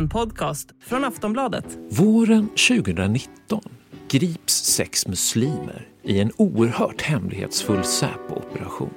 [0.00, 1.78] En podcast från Aftonbladet.
[1.90, 3.60] Våren 2019
[4.08, 8.90] grips sex muslimer i en oerhört hemlighetsfull Säpo-operation.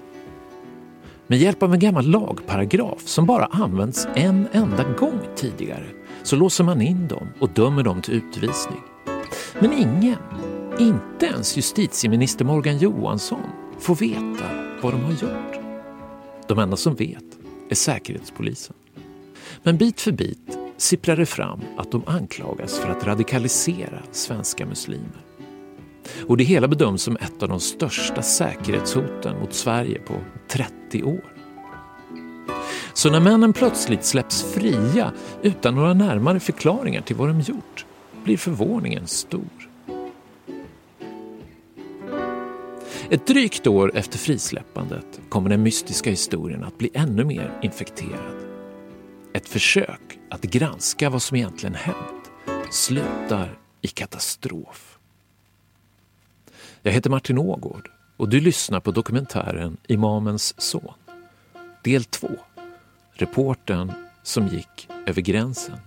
[1.28, 5.86] Med hjälp av en gammal lagparagraf som bara använts en enda gång tidigare
[6.24, 8.82] så låser man in dem och dömer dem till utvisning.
[9.60, 10.20] Men ingen,
[10.80, 13.50] inte ens justitieminister Morgan Johansson,
[13.80, 14.46] får veta
[14.82, 15.60] vad de har gjort.
[16.48, 17.38] De enda som vet
[17.70, 18.76] är Säkerhetspolisen.
[19.64, 25.26] Men bit för bit sipprar det fram att de anklagas för att radikalisera svenska muslimer.
[26.28, 30.14] Och det hela bedöms som ett av de största säkerhetshoten mot Sverige på
[30.48, 31.34] 30 år.
[32.94, 35.12] Så när männen plötsligt släpps fria
[35.42, 37.86] utan några närmare förklaringar till vad de gjort
[38.24, 39.70] blir förvåningen stor.
[43.10, 48.43] Ett drygt år efter frisläppandet kommer den mystiska historien att bli ännu mer infekterad.
[49.34, 52.32] Ett försök att granska vad som egentligen hänt
[52.72, 54.98] slutar i katastrof.
[56.82, 60.94] Jag heter Martin Ågård och du lyssnar på dokumentären Imamens son.
[61.84, 62.28] Del 2.
[63.14, 63.92] Reporten
[64.24, 65.78] som gick över gränsen.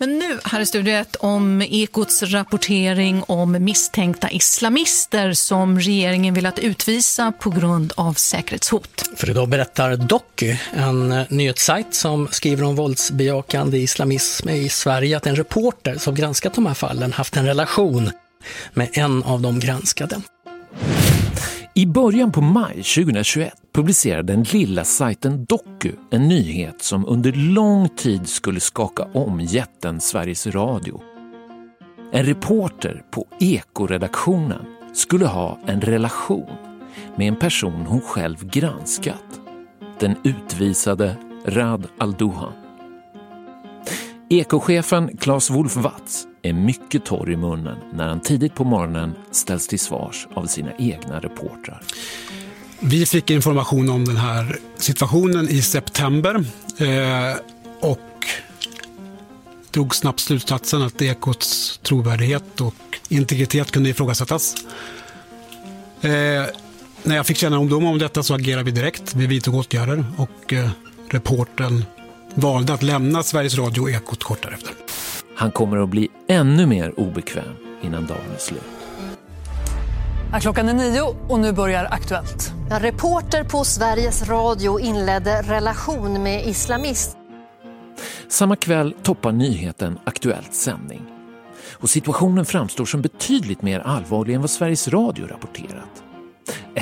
[0.00, 6.58] Men nu här i Studio om Ekots rapportering om misstänkta islamister som regeringen vill att
[6.58, 9.04] utvisa på grund av säkerhetshot.
[9.16, 15.26] För idag berättar Doku, en eh, nyhetssajt som skriver om våldsbejakande islamism i Sverige, att
[15.26, 18.10] en reporter som granskat de här fallen haft en relation
[18.74, 20.20] med en av de granskade.
[21.78, 27.88] I början på maj 2021 publicerade den lilla sajten Doku en nyhet som under lång
[27.88, 31.00] tid skulle skaka om jätten Sveriges Radio.
[32.12, 36.50] En reporter på Ekoredaktionen skulle ha en relation
[37.16, 39.40] med en person hon själv granskat.
[40.00, 42.52] Den utvisade Rad Alduhan.
[44.30, 49.68] Ekochefen Claes Wolf Watz är mycket torr i munnen när han tidigt på morgonen ställs
[49.68, 51.82] till svars av sina egna reportrar.
[52.80, 56.44] Vi fick information om den här situationen i september
[56.78, 57.36] eh,
[57.80, 58.26] och
[59.70, 62.74] drog snabbt slutsatsen att Ekots trovärdighet och
[63.08, 64.54] integritet kunde ifrågasättas.
[66.00, 66.10] Eh,
[67.02, 69.14] när jag fick kännedom om detta så agerade vi direkt.
[69.14, 70.70] Vi vidtog åtgärder och eh,
[71.10, 71.84] reporten
[72.34, 74.72] valde att lämna Sveriges Radio och Ekot kort därefter.
[75.38, 78.62] Han kommer att bli ännu mer obekväm innan dagen är slut.
[80.40, 82.52] Klockan är nio och nu börjar Aktuellt.
[82.70, 87.16] Ja, reporter på Sveriges Radio inledde relation med islamist.
[88.28, 91.02] Samma kväll toppar nyheten Aktuellt sändning.
[91.72, 96.02] Och situationen framstår som betydligt mer allvarlig än vad Sveriges Radio rapporterat.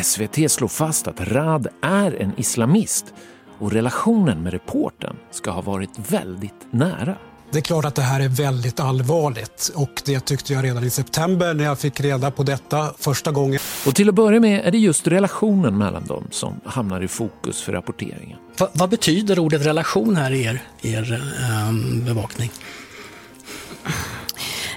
[0.02, 3.14] SVT slår fast att Rad är en islamist
[3.58, 7.16] och relationen med reporten ska ha varit väldigt nära.
[7.50, 10.90] Det är klart att det här är väldigt allvarligt och det tyckte jag redan i
[10.90, 13.60] september när jag fick reda på detta första gången.
[13.86, 17.62] Och till att börja med är det just relationen mellan dem som hamnar i fokus
[17.62, 18.38] för rapporteringen.
[18.58, 21.24] Va, vad betyder ordet relation här i er, er
[21.68, 22.50] um, bevakning?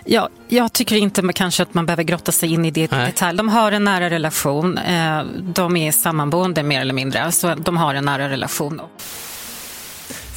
[0.05, 3.37] Ja, jag tycker inte kanske att man behöver grotta sig in i det i detalj.
[3.37, 4.77] De har en nära relation.
[4.77, 8.81] Eh, de är sammanboende mer eller mindre, så de har en nära relation.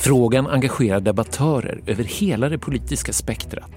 [0.03, 3.71] Frågan engagerar debattörer över hela det politiska spektrat.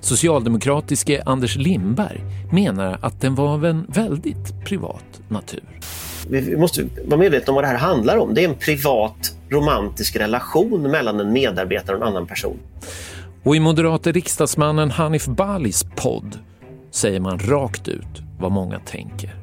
[0.00, 2.20] Socialdemokratiske Anders Lindberg
[2.52, 5.80] menar att den var av en väldigt privat natur.
[6.28, 8.34] Vi måste vara medvetna om vad det här handlar om.
[8.34, 12.58] Det är en privat romantisk relation mellan en medarbetare och en annan person.
[13.42, 16.38] Och i moderata riksdagsmannen Hanif Balis podd
[16.90, 19.41] säger man rakt ut vad många tänker.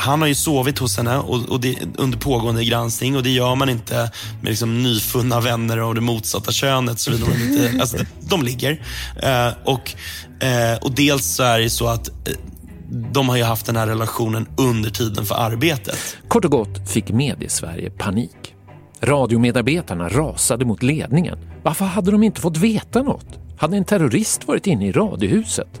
[0.00, 3.54] Han har ju sovit hos henne och, och det, under pågående granskning och det gör
[3.54, 7.00] man inte med liksom nyfunna vänner av det motsatta könet.
[7.00, 8.82] Så de, inte, alltså, de ligger.
[9.22, 9.94] Eh, och,
[10.44, 12.34] eh, och dels så är det så att eh,
[13.12, 16.16] de har ju haft den här relationen under tiden för arbetet.
[16.28, 18.54] Kort och gott fick Mediesverige panik.
[19.00, 21.38] Radiomedarbetarna rasade mot ledningen.
[21.62, 23.26] Varför hade de inte fått veta något?
[23.58, 25.80] Hade en terrorist varit inne i radiohuset?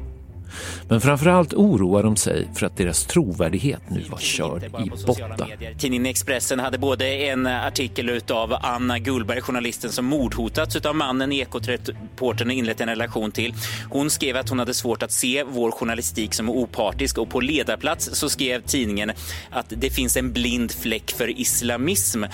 [0.88, 5.48] Men framförallt oroar de sig för att deras trovärdighet nu var körd i botten.
[5.78, 12.50] Tidningen Expressen hade både en artikel av Anna Gullberg, journalisten som mordhotats av mannen Ekot-reportern
[12.50, 13.54] inlett en relation till.
[13.90, 18.10] Hon skrev att hon hade svårt att se vår journalistik som opartisk och på ledarplats
[18.12, 19.12] så skrev tidningen
[19.50, 22.24] att det finns en blind fläck för islamism.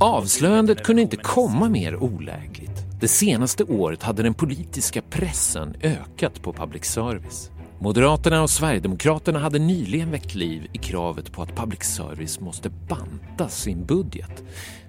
[0.00, 2.93] Avslöjandet kunde inte komma mer olägligt.
[3.04, 7.50] Det senaste året hade den politiska pressen ökat på public service.
[7.78, 13.48] Moderaterna och Sverigedemokraterna hade nyligen väckt liv i kravet på att public service måste banta
[13.48, 14.44] sin budget.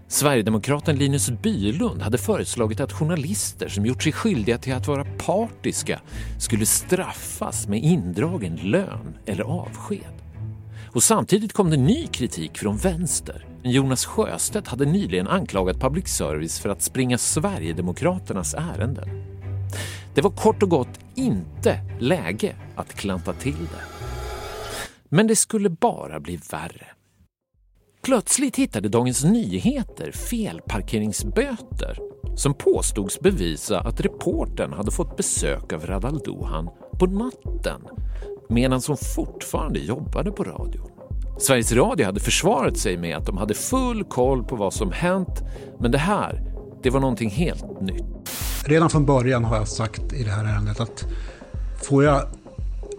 [0.08, 6.02] Sverigedemokraten Linus Bylund hade föreslagit att journalister som gjort sig skyldiga till att vara partiska
[6.40, 10.22] skulle straffas med indragen lön eller avsked.
[10.92, 13.55] Och samtidigt kom det ny kritik från vänster.
[13.68, 19.10] Jonas Sjöstedt hade nyligen anklagat public service för att springa Sverigedemokraternas ärenden.
[20.14, 23.84] Det var kort och gott inte läge att klanta till det.
[25.10, 26.88] Men det skulle bara bli värre.
[28.02, 32.00] Plötsligt hittade Dagens Nyheter felparkeringsböter
[32.36, 36.70] som påstods bevisa att reporten hade fått besök av Radal Dohan
[37.00, 37.82] på natten
[38.50, 40.95] medan hon fortfarande jobbade på radion.
[41.38, 45.44] Sveriges Radio hade försvarat sig med att de hade full koll på vad som hänt
[45.80, 46.42] men det här,
[46.84, 48.04] det var någonting helt nytt.
[48.66, 51.06] Redan från början har jag sagt i det här ärendet att
[51.84, 52.22] får jag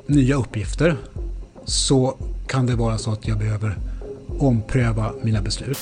[0.07, 0.97] nya uppgifter
[1.65, 2.17] så
[2.49, 3.79] kan det vara så att jag behöver
[4.39, 5.79] ompröva mina beslut.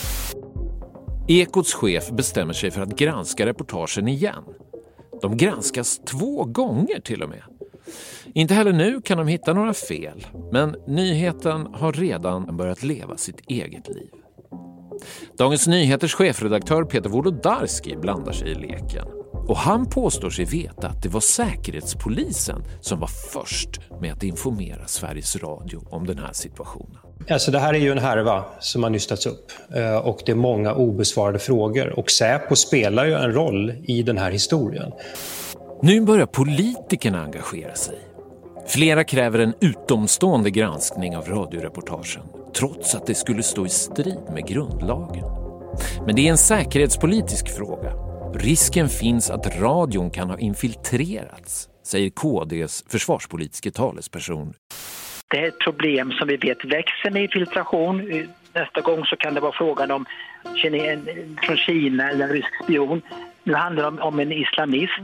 [1.28, 4.44] Ekots chef bestämmer sig för att granska reportagen igen.
[5.22, 7.42] De granskas två gånger till och med.
[8.32, 13.40] Inte heller nu kan de hitta några fel, men nyheten har redan börjat leva sitt
[13.48, 14.10] eget liv.
[15.38, 19.06] Dagens Nyheters chefredaktör Peter Wolodarski blandar sig i leken.
[19.48, 24.86] Och han påstår sig veta att det var Säkerhetspolisen som var först med att informera
[24.86, 26.98] Sveriges Radio om den här situationen.
[27.30, 30.36] Alltså det här är ju en härva som har nystats upp eh, och det är
[30.36, 31.98] många obesvarade frågor.
[31.98, 34.92] Och Säpo spelar ju en roll i den här historien.
[35.86, 37.98] Nu börjar politikerna engagera sig.
[38.68, 42.22] Flera kräver en utomstående granskning av radioreportagen
[42.56, 45.24] trots att det skulle stå i strid med grundlagen.
[46.06, 47.92] Men det är en säkerhetspolitisk fråga.
[48.34, 54.54] Risken finns att radion kan ha infiltrerats, säger KDs försvarspolitiska talesperson.
[55.30, 58.26] Det är ett problem som vi vet växer med infiltration.
[58.52, 60.04] Nästa gång så kan det vara frågan om
[61.46, 63.02] från Kina eller en rysk spion.
[63.44, 65.00] Nu handlar det om en islamist.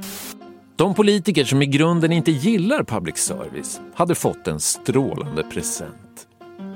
[0.80, 6.26] De politiker som i grunden inte gillar public service hade fått en strålande present.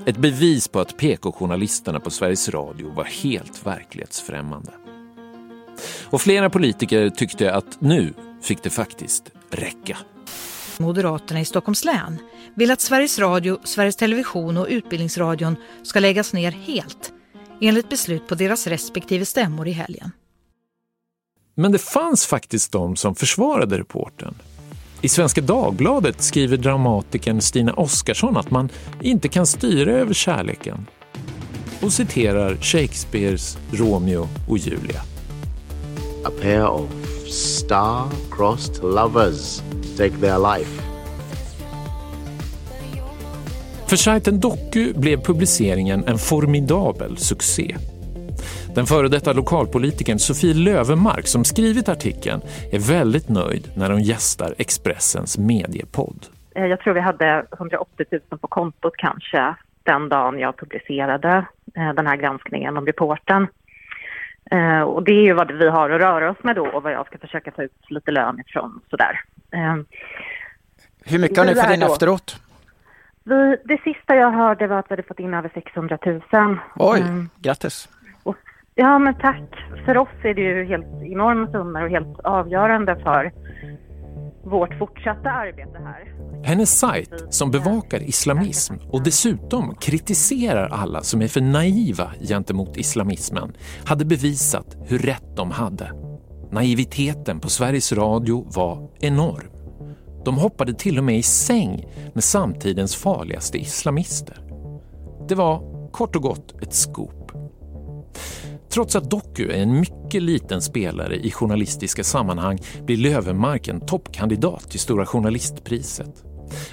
[0.05, 4.71] Ett bevis på att PK-journalisterna på Sveriges Radio var helt verklighetsfrämmande.
[6.05, 9.97] Och flera politiker tyckte att nu fick det faktiskt räcka.
[10.77, 12.19] Moderaterna i Stockholms län
[12.55, 17.13] vill att Sveriges Radio, Sveriges Television och Utbildningsradion ska läggas ner helt
[17.61, 20.11] enligt beslut på deras respektive stämmor i helgen.
[21.55, 24.35] Men det fanns faktiskt de som försvarade reporten.
[25.01, 28.69] I Svenska Dagbladet skriver dramatikern Stina Oskarsson att man
[29.01, 30.85] inte kan styra över kärleken
[31.81, 35.01] och citerar Shakespeares Romeo och Julia.
[36.25, 36.89] A pair of
[37.29, 39.61] star-crossed lovers
[39.97, 40.81] take their life.
[43.87, 47.75] För sajten Doku blev publiceringen en formidabel succé.
[48.75, 52.41] Den före detta lokalpolitikern Sofie Lövemark som skrivit artikeln
[52.71, 56.25] är väldigt nöjd när hon gästar Expressens mediepodd.
[56.55, 61.45] Eh, jag tror vi hade 180 000 på kontot kanske den dagen jag publicerade
[61.75, 63.47] eh, den här granskningen om reporten.
[64.51, 66.93] Eh, och det är ju vad vi har att röra oss med då och vad
[66.93, 69.21] jag ska försöka få ut lite lön ifrån sådär.
[71.05, 72.39] Hur mycket har ni fått in efteråt?
[73.23, 76.21] Vi, det sista jag hörde var att vi hade fått in över 600 000.
[76.75, 77.29] Oj, mm.
[77.41, 77.89] grattis!
[78.77, 79.49] Ja, men tack.
[79.85, 83.31] För oss är det ju helt enorma summor och helt avgörande för
[84.43, 86.13] vårt fortsatta arbete här.
[86.43, 93.53] Hennes sajt som bevakar islamism och dessutom kritiserar alla som är för naiva gentemot islamismen
[93.85, 95.91] hade bevisat hur rätt de hade.
[96.51, 99.51] Naiviteten på Sveriges Radio var enorm.
[100.25, 104.37] De hoppade till och med i säng med samtidens farligaste islamister.
[105.27, 107.31] Det var kort och gott ett skop.
[108.75, 114.71] Trots att Doku är en mycket liten spelare i journalistiska sammanhang blir Lövenmark en toppkandidat
[114.71, 116.23] till Stora journalistpriset.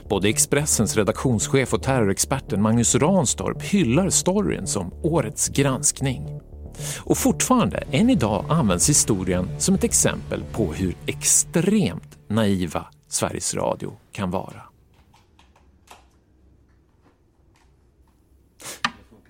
[0.08, 6.40] Både Expressens redaktionschef och terrorexperten Magnus Ranstorp hyllar storyn som årets granskning.
[6.98, 13.92] Och fortfarande, än idag, används historien som ett exempel på hur extremt naiva Sveriges Radio
[14.12, 14.62] kan vara.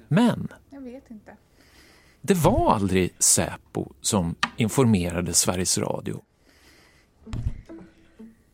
[0.09, 0.49] Men
[2.23, 6.21] det var aldrig Säpo som informerade Sveriges Radio.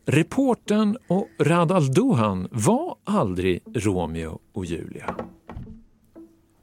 [0.05, 5.15] Reporten och Radal Duhan var aldrig Romeo och Julia.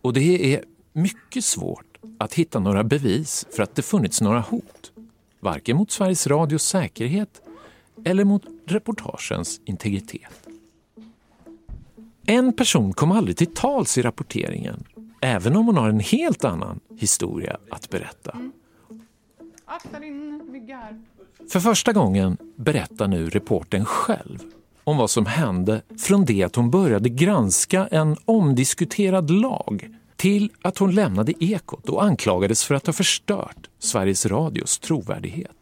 [0.03, 4.93] Och det är mycket svårt att hitta några bevis för att det funnits några hot.
[5.41, 7.43] Varken mot Sveriges Radios säkerhet
[8.05, 10.49] eller mot reportagens integritet.
[12.27, 14.85] En person kom aldrig till tals i rapporteringen,
[15.27, 18.39] även om hon har en helt annan historia att berätta.
[19.67, 21.03] Här.
[21.49, 24.39] För första gången berättar nu reporten själv
[24.85, 30.79] om vad som hände från det att hon började granska en omdiskuterad lag till att
[30.79, 35.57] hon lämnade Ekot och anklagades för att ha förstört Sveriges Radios trovärdighet.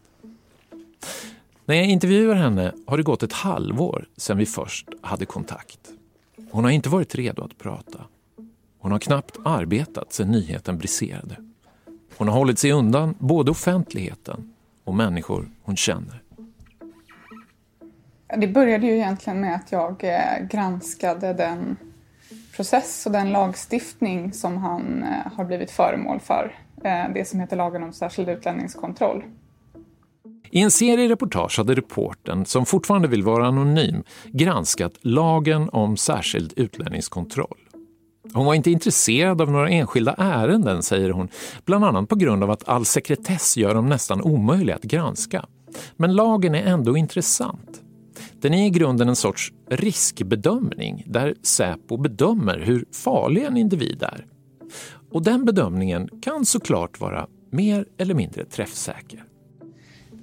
[1.65, 5.79] När jag intervjuar henne har det gått ett halvår sedan vi först hade kontakt.
[6.51, 7.99] Hon har inte varit redo att prata.
[8.85, 11.35] Hon har knappt arbetat sedan nyheten briserade.
[12.17, 16.23] Hon har hållit sig undan både offentligheten och människor hon känner.
[18.37, 21.77] Det började ju egentligen med att jag eh, granskade den
[22.55, 26.55] process och den lagstiftning som han eh, har blivit föremål för.
[26.83, 29.23] Eh, det som heter lagen om särskild utlänningskontroll.
[30.49, 36.53] I en serie reportage hade reporten, som fortfarande vill vara anonym, granskat lagen om särskild
[36.55, 37.57] utlänningskontroll.
[38.33, 41.27] Hon var inte intresserad av några enskilda ärenden, säger hon,
[41.65, 45.45] bland annat på grund av att all sekretess gör dem nästan omöjliga att granska.
[45.97, 47.81] Men lagen är ändå intressant.
[48.41, 54.25] Den är i grunden en sorts riskbedömning där Säpo bedömer hur farlig en individ är.
[55.11, 59.23] Och den bedömningen kan såklart vara mer eller mindre träffsäker.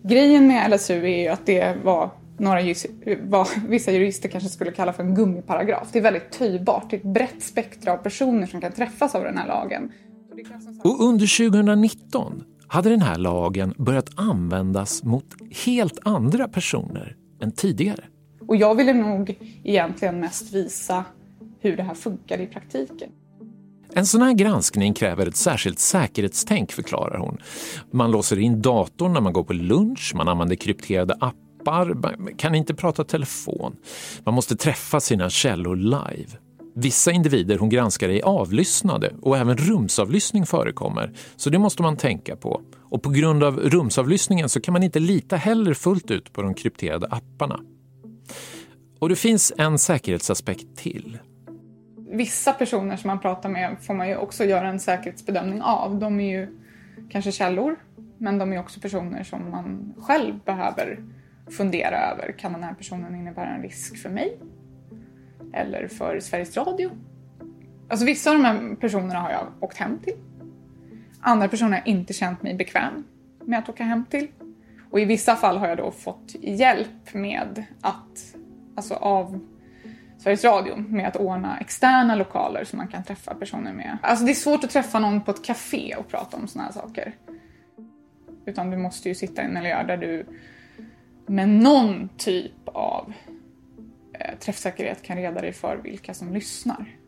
[0.04, 2.10] Grejen med LSU är ju att det var
[2.42, 2.74] några
[3.22, 5.88] vad vissa jurister kanske skulle kalla för en gummiparagraf.
[5.92, 9.24] Det är väldigt töjbart, det är ett brett spektra av personer som kan träffas av
[9.24, 9.92] den här lagen.
[10.84, 15.24] Och under 2019 hade den här lagen börjat användas mot
[15.64, 18.04] helt andra personer än tidigare.
[18.48, 21.04] Och jag ville nog egentligen mest visa
[21.60, 23.10] hur det här funkar i praktiken.
[23.94, 27.38] En sån här granskning kräver ett särskilt säkerhetstänk, förklarar hon.
[27.90, 32.54] Man låser in datorn när man går på lunch, man använder krypterade appar, man kan
[32.54, 33.76] inte prata telefon.
[34.24, 36.38] Man måste träffa sina källor live.
[36.74, 42.36] Vissa individer hon granskar är avlyssnade och även rumsavlyssning förekommer, så det måste man tänka
[42.36, 42.62] på.
[42.80, 46.54] Och på grund av rumsavlyssningen så kan man inte lita heller fullt ut på de
[46.54, 47.60] krypterade apparna.
[48.98, 51.18] Och det finns en säkerhetsaspekt till.
[52.10, 55.98] Vissa personer som man pratar med får man ju också göra en säkerhetsbedömning av.
[55.98, 56.58] De är ju
[57.10, 57.76] kanske källor,
[58.18, 60.98] men de är också personer som man själv behöver
[61.50, 62.34] fundera över.
[62.38, 64.38] Kan den här personen innebära en risk för mig?
[65.52, 66.90] Eller för Sveriges Radio?
[67.88, 70.14] Alltså vissa av de här personerna har jag åkt hem till.
[71.20, 73.04] Andra personer har jag inte känt mig bekväm
[73.40, 74.28] med att åka hem till.
[74.90, 78.36] Och i vissa fall har jag då fått hjälp med att,
[78.76, 79.40] alltså av
[80.18, 83.98] Sveriges Radio, med att ordna externa lokaler som man kan träffa personer med.
[84.02, 86.72] Alltså det är svårt att träffa någon på ett café och prata om sådana här
[86.72, 87.12] saker.
[88.46, 90.26] Utan du måste ju sitta i en miljö där du
[91.26, 93.12] med någon typ av
[94.18, 96.98] eh, träffsäkerhet kan reda dig för vilka som lyssnar.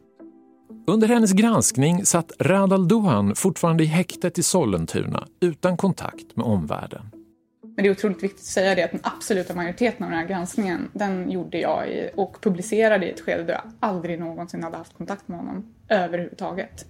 [0.86, 7.10] Under hennes granskning satt Radal Duhan fortfarande i häktet i Sollentuna utan kontakt med omvärlden.
[7.62, 10.26] Men det är otroligt viktigt att säga det att den absoluta majoriteten av den här
[10.26, 14.76] granskningen den gjorde jag i, och publicerade i ett skede där jag aldrig någonsin hade
[14.76, 16.86] haft kontakt med honom överhuvudtaget.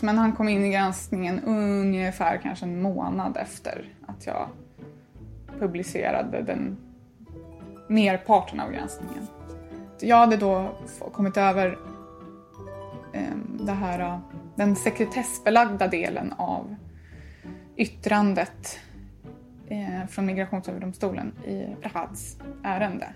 [0.00, 4.48] Men han kom in i granskningen ungefär kanske en månad efter att jag
[5.60, 6.76] publicerade den
[7.88, 9.26] merparten av granskningen.
[10.00, 10.68] Jag hade då
[11.12, 11.78] kommit över
[13.12, 14.18] ehm, det här, äh,
[14.56, 16.74] den sekretessbelagda delen av
[17.76, 18.78] yttrandet
[19.68, 23.06] eh, från Migrationsöverdomstolen i Prahads ärende.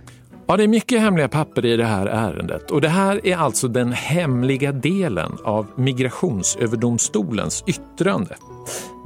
[0.46, 3.68] Ja, det är mycket hemliga papper i det här ärendet och det här är alltså
[3.68, 8.36] den hemliga delen av Migrationsöverdomstolens yttrande.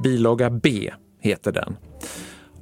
[0.03, 1.77] Bilaga B heter den.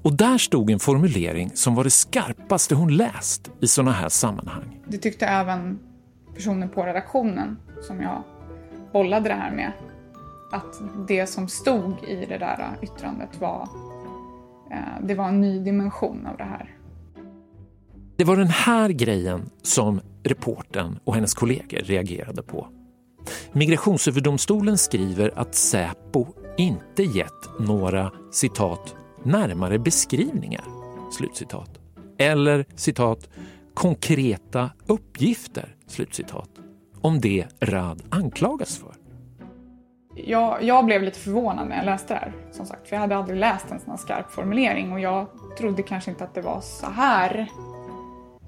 [0.04, 4.80] Och där stod en formulering som var det skarpaste hon läst i sådana här sammanhang.
[4.88, 5.80] Det tyckte även
[6.36, 8.24] personen på redaktionen som jag
[8.94, 9.72] bollade det här med.
[10.52, 13.68] Att det som stod i det där yttrandet var,
[14.72, 16.76] eh, det var en ny dimension av det här.
[18.18, 22.68] Det var den här grejen som reporten och hennes kollegor reagerade på.
[23.52, 26.26] Migrationsöverdomstolen skriver att Säpo
[26.58, 30.64] inte gett några citat närmare beskrivningar.
[31.12, 31.80] Slutcitat.
[32.18, 33.30] Eller citat
[33.74, 35.76] konkreta uppgifter.
[35.88, 36.50] Slutcitat.
[37.02, 38.96] Om det Rad anklagas för.
[40.16, 43.16] Jag, jag, blev lite förvånad när jag läste det här, som sagt, för jag hade
[43.16, 46.62] aldrig läst en sån här skarp formulering och jag trodde kanske inte att det var
[46.62, 47.48] så här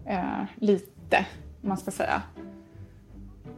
[0.05, 1.25] eh, lite,
[1.61, 2.21] om man ska säga,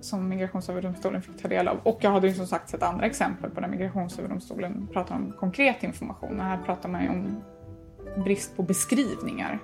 [0.06, 1.78] som Migrationsöverdomstolen fick ta del av.
[1.84, 5.84] Och jag hade ju som sagt sett andra exempel på när Migrationsöverdomstolen pratar om konkret
[5.84, 6.40] information.
[6.40, 7.44] Och här pratar man ju om
[8.24, 9.60] brist på beskrivningar.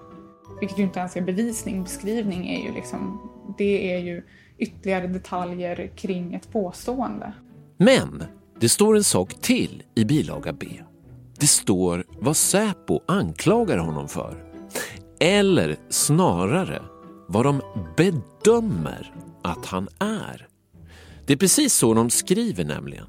[0.59, 1.83] Vilket ju inte ens är bevisning.
[1.83, 4.23] Beskrivning är ju liksom, det är ju
[4.57, 7.33] ytterligare detaljer kring ett påstående.
[7.77, 8.23] Men
[8.59, 10.67] det står en sak till i bilaga B.
[11.39, 14.43] Det står vad Säpo anklagar honom för.
[15.19, 16.81] Eller snarare
[17.31, 17.61] vad de
[17.97, 20.47] bedömer att han är.
[21.25, 23.07] Det är precis så de skriver nämligen.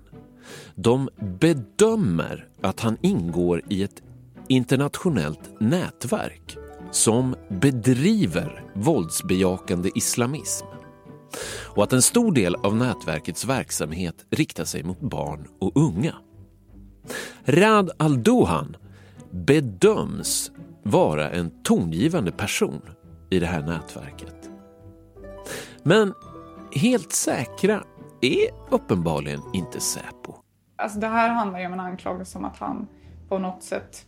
[0.74, 1.08] De
[1.40, 4.02] bedömer att han ingår i ett
[4.48, 6.56] internationellt nätverk
[6.90, 10.66] som bedriver våldsbejakande islamism
[11.66, 16.14] och att en stor del av nätverkets verksamhet riktar sig mot barn och unga.
[17.44, 18.76] Rad al-Dohan
[19.30, 20.50] bedöms
[20.82, 22.82] vara en tongivande person
[23.32, 24.50] i det här nätverket.
[25.82, 26.14] Men
[26.74, 27.84] helt säkra
[28.20, 30.34] är uppenbarligen inte Säpo.
[30.76, 32.88] Alltså det här handlar ju om en anklagelse om att han
[33.28, 34.06] på något sätt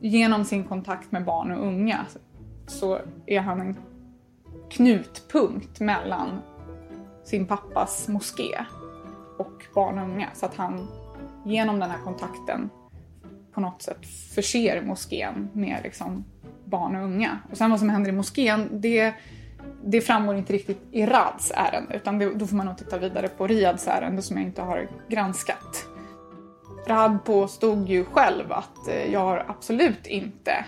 [0.00, 2.06] genom sin kontakt med barn och unga
[2.66, 3.76] så är han en
[4.70, 6.40] knutpunkt mellan
[7.24, 8.64] sin pappas moské
[9.38, 10.28] och barn och unga.
[10.34, 10.88] Så att han
[11.44, 12.70] genom den här kontakten
[13.52, 16.24] på något sätt förser moskén med liksom
[16.68, 17.38] barn och unga.
[17.50, 19.14] Och sen vad som händer i moskén, det,
[19.84, 23.28] det framgår inte riktigt i Rads ärende utan det, då får man nog titta vidare
[23.28, 25.86] på Riads ärende som jag inte har granskat.
[26.86, 30.64] Rad påstod ju själv att eh, jag har absolut inte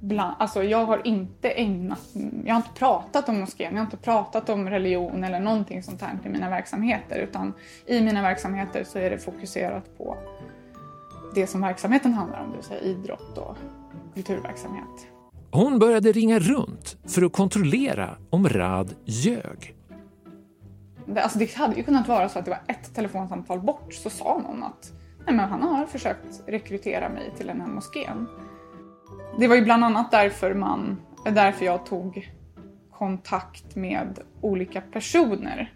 [0.00, 2.00] bland, alltså jag har inte ägnat,
[2.44, 6.02] jag har inte pratat om moskén, jag har inte pratat om religion eller någonting sånt
[6.02, 7.52] här i mina verksamheter utan
[7.86, 10.16] i mina verksamheter så är det fokuserat på
[11.34, 13.56] det som verksamheten handlar om, det vill säga idrott och
[14.14, 15.15] kulturverksamhet.
[15.50, 19.74] Hon började ringa runt för att kontrollera om Rad ljög.
[21.16, 24.38] Alltså det hade ju kunnat vara så att det var ett telefonsamtal bort så sa
[24.38, 24.92] någon att
[25.26, 28.26] Nej, men han har försökt rekrytera mig till den här moskén.
[29.38, 32.32] Det var ju bland annat därför, man, därför jag tog
[32.92, 35.72] kontakt med olika personer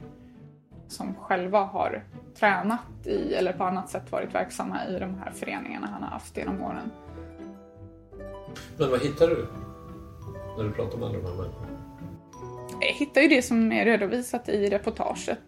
[0.88, 2.04] som själva har
[2.38, 6.36] tränat i eller på annat sätt varit verksamma i de här föreningarna han har haft
[6.36, 6.90] genom åren.
[8.78, 9.46] Men vad hittar du
[10.56, 11.66] när du pratar med alla de här människorna?
[12.80, 15.38] Jag hittar ju det som är redovisat i reportaget.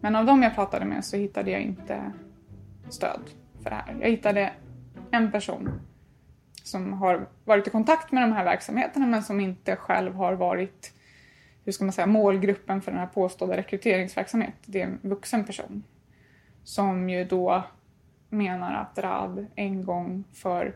[0.00, 2.12] Men av dem jag pratade med så hittade jag inte
[2.88, 3.20] stöd
[3.62, 3.96] för det här.
[4.00, 4.52] Jag hittade
[5.10, 5.70] en person
[6.64, 10.92] som har varit i kontakt med de här verksamheterna men som inte själv har varit
[11.64, 14.58] hur ska man säga, målgruppen för den här påstådda rekryteringsverksamheten.
[14.66, 15.82] Det är en vuxen person
[16.64, 17.64] som ju då
[18.28, 20.74] menar att Rad en gång för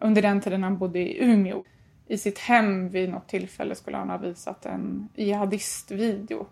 [0.00, 1.64] under den tiden han bodde i Umeå
[2.06, 6.46] i sitt hem vid något tillfälle skulle han ha visat en jihadistvideo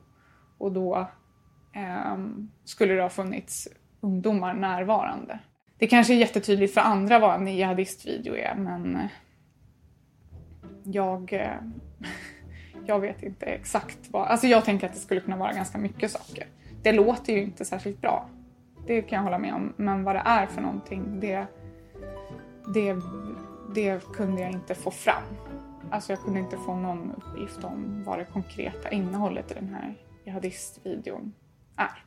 [0.59, 1.09] och då
[1.73, 2.17] eh,
[2.65, 3.69] skulle det ha funnits
[4.01, 5.39] ungdomar närvarande.
[5.79, 9.11] Det kanske är jättetydligt för andra vad en jihadistvideo är men eh,
[10.85, 11.57] jag, eh,
[12.87, 14.29] jag vet inte exakt vad...
[14.29, 16.47] Alltså jag tänker att det skulle kunna vara ganska mycket saker.
[16.83, 18.29] Det låter ju inte särskilt bra.
[18.87, 19.73] Det kan jag hålla med om.
[19.77, 21.47] Men vad det är för någonting, det,
[22.75, 22.97] det,
[23.75, 25.23] det kunde jag inte få fram.
[25.91, 29.95] Alltså jag kunde inte få någon uppgift om vad det konkreta innehållet i den här
[30.25, 31.33] jihadistvideon
[31.77, 32.05] är.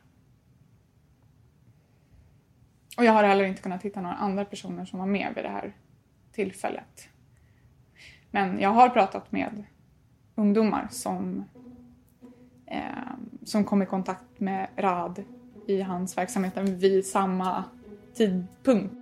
[2.96, 5.50] Och jag har heller inte kunnat hitta några andra personer som var med vid det
[5.50, 5.72] här
[6.32, 7.08] tillfället.
[8.30, 9.64] Men jag har pratat med
[10.34, 11.44] ungdomar som,
[12.66, 12.80] eh,
[13.44, 15.24] som kom i kontakt med Rad
[15.66, 17.64] i hans verksamhet vid samma
[18.14, 19.01] tidpunkt.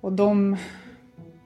[0.00, 0.56] Och de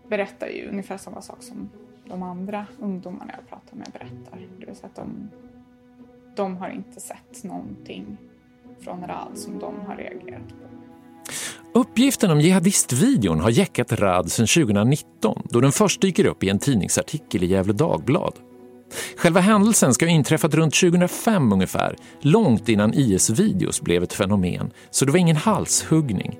[0.08, 1.70] berättar ju ungefär samma sak som
[2.04, 4.48] de andra ungdomarna jag pratar med berättar.
[4.58, 5.30] Det vill säga att de,
[6.36, 8.16] de har inte sett någonting
[8.80, 10.72] från Rad som de har reagerat på.
[11.74, 16.58] Uppgiften om jihadistvideon har jäckat Rad sedan 2019 då den först dyker upp i en
[16.58, 18.34] tidningsartikel i Gefle Dagblad.
[19.16, 25.04] Själva händelsen ska ha inträffat runt 2005 ungefär, långt innan IS-videos blev ett fenomen, så
[25.04, 26.38] det var ingen halshuggning.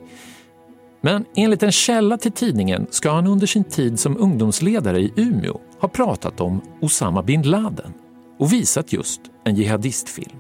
[1.05, 5.61] Men enligt en källa till tidningen ska han under sin tid som ungdomsledare i Umeå
[5.81, 7.93] ha pratat om Osama bin Laden
[8.39, 10.39] och visat just en jihadistfilm.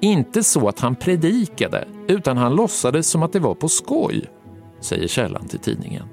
[0.00, 4.24] Inte så att han predikade, utan han låtsades som att det var på skoj,
[4.80, 6.04] säger källan till tidningen.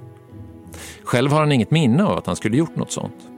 [1.04, 3.30] Själv har han inget minne av att han skulle gjort något sånt.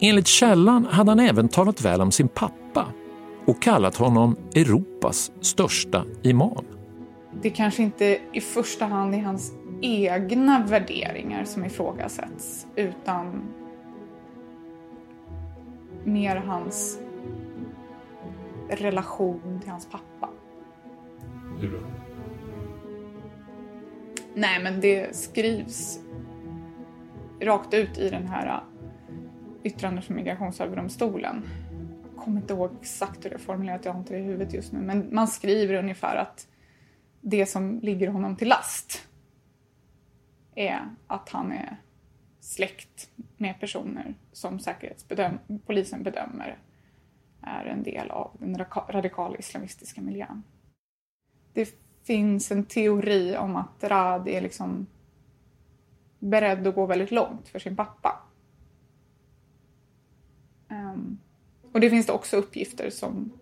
[0.00, 2.86] Enligt källan hade han även talat väl om sin pappa
[3.46, 6.64] och kallat honom Europas största imam.
[7.42, 13.42] Det kanske inte i första hand är hans egna värderingar som ifrågasätts utan
[16.04, 16.98] mer hans
[18.68, 20.30] relation till hans pappa.
[21.60, 21.78] Hur då?
[24.34, 26.00] Nej, men det skrivs
[27.40, 28.60] rakt ut i den här
[29.62, 31.44] yttrandet från Migrationsöverdomstolen
[32.28, 34.72] kommer inte ihåg exakt hur det är formulerat, jag har inte det i huvudet just
[34.72, 36.46] nu, men man skriver ungefär att
[37.20, 39.08] det som ligger honom till last
[40.54, 41.76] är att han är
[42.40, 46.58] släkt med personer som säkerhetspolisen bedömer
[47.42, 50.42] är en del av den radikala islamistiska miljön.
[51.52, 54.86] Det finns en teori om att Rad är liksom
[56.18, 58.22] beredd att gå väldigt långt för sin pappa.
[60.68, 61.18] Um,
[61.72, 63.32] och det finns det också uppgifter som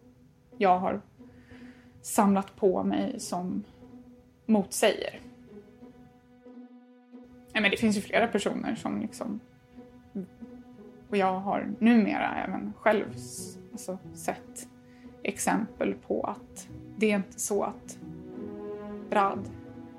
[0.59, 1.01] jag har
[2.07, 3.64] samlat på mig som
[4.47, 5.21] motsäger.
[7.53, 9.40] Nej, men det finns ju flera personer som liksom...
[11.11, 13.05] Och jag har numera även själv
[13.73, 14.69] alltså, sett
[15.23, 17.99] exempel på att det är inte så att
[19.11, 19.49] Brad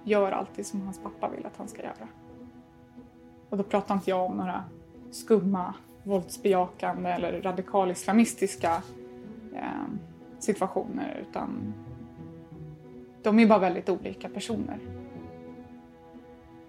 [0.04, 2.08] gör alltid som hans pappa vill att han ska göra.
[3.50, 4.63] Och då pratar inte jag om några
[5.12, 8.82] skumma, våldsbejakande eller radikalislamistiska
[9.54, 9.88] eh,
[10.39, 11.74] situationer utan
[13.28, 14.80] de är bara väldigt olika personer.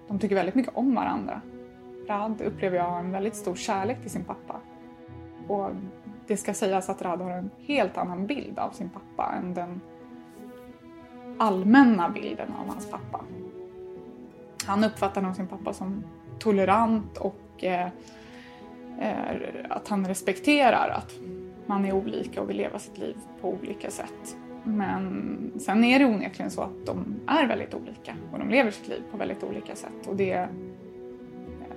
[0.09, 1.40] De tycker väldigt mycket om varandra.
[2.09, 4.61] Rad upplever jag har en väldigt stor kärlek till sin pappa.
[5.49, 5.71] Och
[6.27, 9.81] det ska sägas att Rad har en helt annan bild av sin pappa än den
[11.38, 13.25] allmänna bilden av hans pappa.
[14.66, 16.05] Han uppfattar nog sin pappa som
[16.38, 17.88] tolerant och eh,
[19.01, 19.37] eh
[19.71, 21.14] att han respekterar att
[21.66, 24.37] man är olika och vill leva sitt liv på olika sätt.
[24.68, 28.88] Men sen är det onekligen så att de är väldigt olika och de lever sitt
[28.88, 30.07] liv på väldigt olika sätt.
[30.07, 30.48] Och det,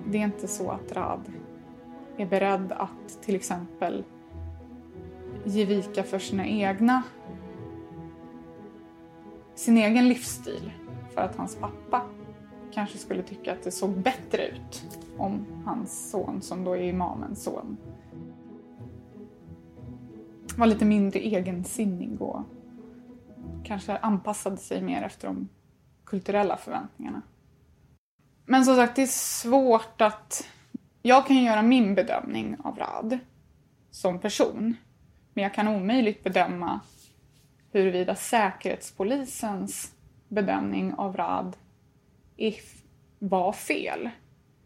[0.08, 1.32] det är inte så att Rad
[2.18, 4.04] är beredd att till exempel
[5.44, 7.04] ge vika för sina egna
[9.56, 10.72] sin egen livsstil
[11.14, 12.02] för att hans pappa
[12.72, 17.44] kanske skulle tycka att det såg bättre ut om hans son, som då är imamens
[17.44, 17.78] son,
[20.58, 22.42] var lite mindre egensinnig och
[23.64, 25.50] kanske anpassade sig mer efter de
[26.04, 27.22] kulturella förväntningarna.
[28.46, 30.48] Men som sagt, det är svårt att...
[31.02, 33.20] Jag kan göra min bedömning av Rad
[33.92, 34.76] som person.
[35.34, 36.80] Men jag kan omöjligt bedöma
[37.72, 39.96] huruvida Säkerhetspolisens
[40.28, 41.58] bedömning av Rad
[43.20, 44.10] var fel.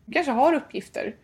[0.05, 1.15] De kanske har uppgifter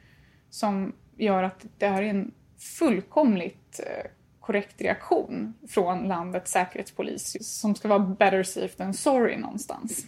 [0.50, 2.32] som gör att det här är en
[2.80, 4.12] fullkomligt eh,
[4.42, 10.06] korrekt reaktion från landets säkerhetspolis som ska vara better safe than sorry någonstans.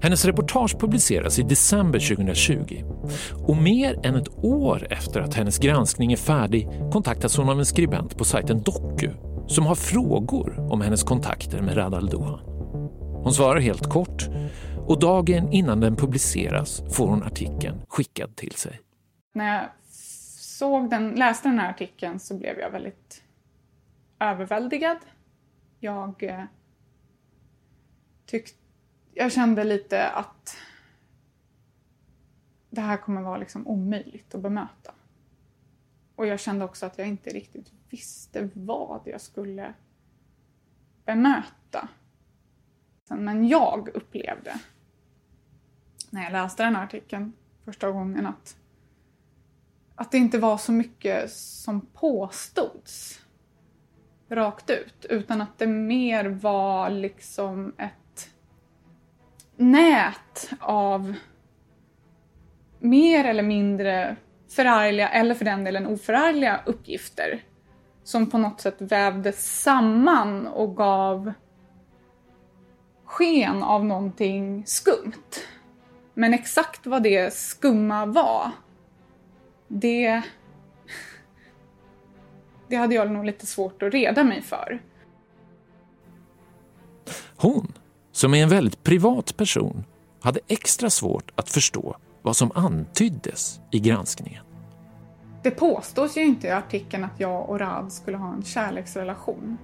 [0.00, 2.84] Hennes reportage publiceras i december 2020
[3.48, 7.66] och mer än ett år efter att hennes granskning är färdig kontaktas hon av en
[7.66, 9.10] skribent på sajten Doku
[9.46, 12.40] som har frågor om hennes kontakter med Rad al-Dohan.
[13.22, 14.28] Hon svarar helt kort
[14.86, 18.80] och dagen innan den publiceras får hon artikeln skickad till sig.
[19.34, 19.64] När jag
[20.64, 23.24] såg den, läste den här artikeln så blev jag väldigt
[24.18, 24.98] överväldigad.
[25.80, 26.44] Jag eh,
[28.26, 28.58] tyckte
[29.14, 30.56] jag kände lite att
[32.70, 34.94] det här kommer vara liksom omöjligt att bemöta.
[36.14, 39.74] Och jag kände också att jag inte riktigt visste vad jag skulle
[41.04, 41.88] bemöta.
[43.08, 44.60] Men jag upplevde
[46.10, 47.32] när jag läste den här artikeln
[47.64, 48.56] första gången att,
[49.96, 53.20] att det inte var så mycket som påstods
[54.28, 58.30] rakt ut utan att det mer var liksom ett
[59.56, 61.14] nät av
[62.78, 64.16] mer eller mindre
[64.48, 67.42] förargliga, eller för den delen oförargliga uppgifter
[68.04, 71.32] som på något sätt vävdes samman och gav
[73.04, 75.40] sken av någonting skumt.
[76.14, 78.50] Men exakt vad det skumma var,
[79.80, 80.22] det,
[82.68, 84.82] det hade jag nog lite svårt att reda mig för.
[87.36, 87.72] Hon
[88.12, 89.84] som är en väldigt privat person,
[90.20, 94.44] hade extra svårt att förstå vad som antyddes i granskningen.
[95.42, 99.58] Det påstås ju inte i artikeln att jag och Rad skulle ha en kärleksrelation.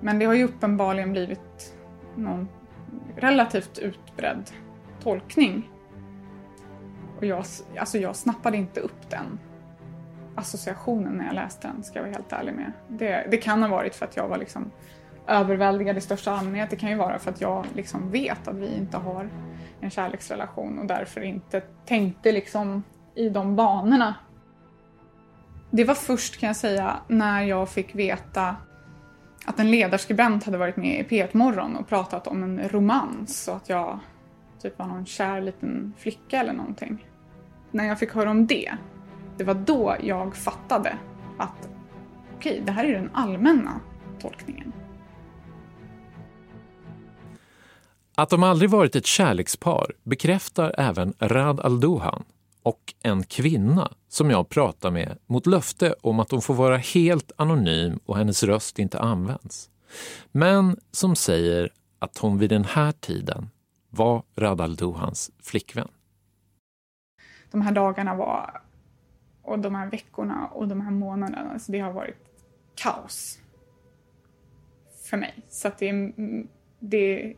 [0.00, 1.74] Men det har ju uppenbarligen blivit
[2.16, 2.48] någon
[3.16, 4.50] relativt utbredd
[5.02, 5.70] tolkning.
[7.18, 7.44] Och jag,
[7.78, 9.38] alltså jag snappade inte upp den
[10.34, 12.72] associationen när jag läste den, ska jag vara helt ärlig med.
[12.88, 14.70] Det, det kan ha varit för att jag var liksom
[15.26, 16.70] överväldigad i största allmänhet.
[16.70, 19.28] Det kan ju vara för att jag liksom vet att vi inte har
[19.80, 22.82] en kärleksrelation och därför inte tänkte liksom
[23.14, 24.14] i de banorna.
[25.70, 28.56] Det var först kan jag säga när jag fick veta
[29.44, 33.56] att en ledarskribent hade varit med i P1 Morgon och pratat om en romans och
[33.56, 33.98] att jag
[34.62, 37.07] typ var någon kär liten flicka eller någonting.
[37.70, 38.74] När jag fick höra om det,
[39.38, 40.98] Det var då jag fattade
[41.38, 41.68] att
[42.36, 43.80] okej, okay, det här är den allmänna
[44.20, 44.72] tolkningen.
[48.14, 52.24] Att de aldrig varit ett kärlekspar bekräftar även Rad Aldohan
[52.62, 57.32] och en kvinna som jag pratar med mot löfte om att hon får vara helt
[57.36, 59.70] anonym och hennes röst inte används.
[60.32, 63.50] Men som säger att hon vid den här tiden
[63.90, 65.88] var Rad Alduhans flickvän.
[67.50, 68.62] De här dagarna var,
[69.42, 72.28] och de här veckorna och de här månaderna, alltså det har varit
[72.74, 73.38] kaos
[75.10, 75.34] för mig.
[75.48, 76.12] Så att det,
[76.78, 77.36] det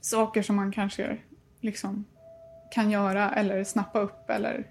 [0.00, 1.18] saker som man kanske
[1.60, 2.04] liksom
[2.70, 4.66] kan göra eller snappa upp eller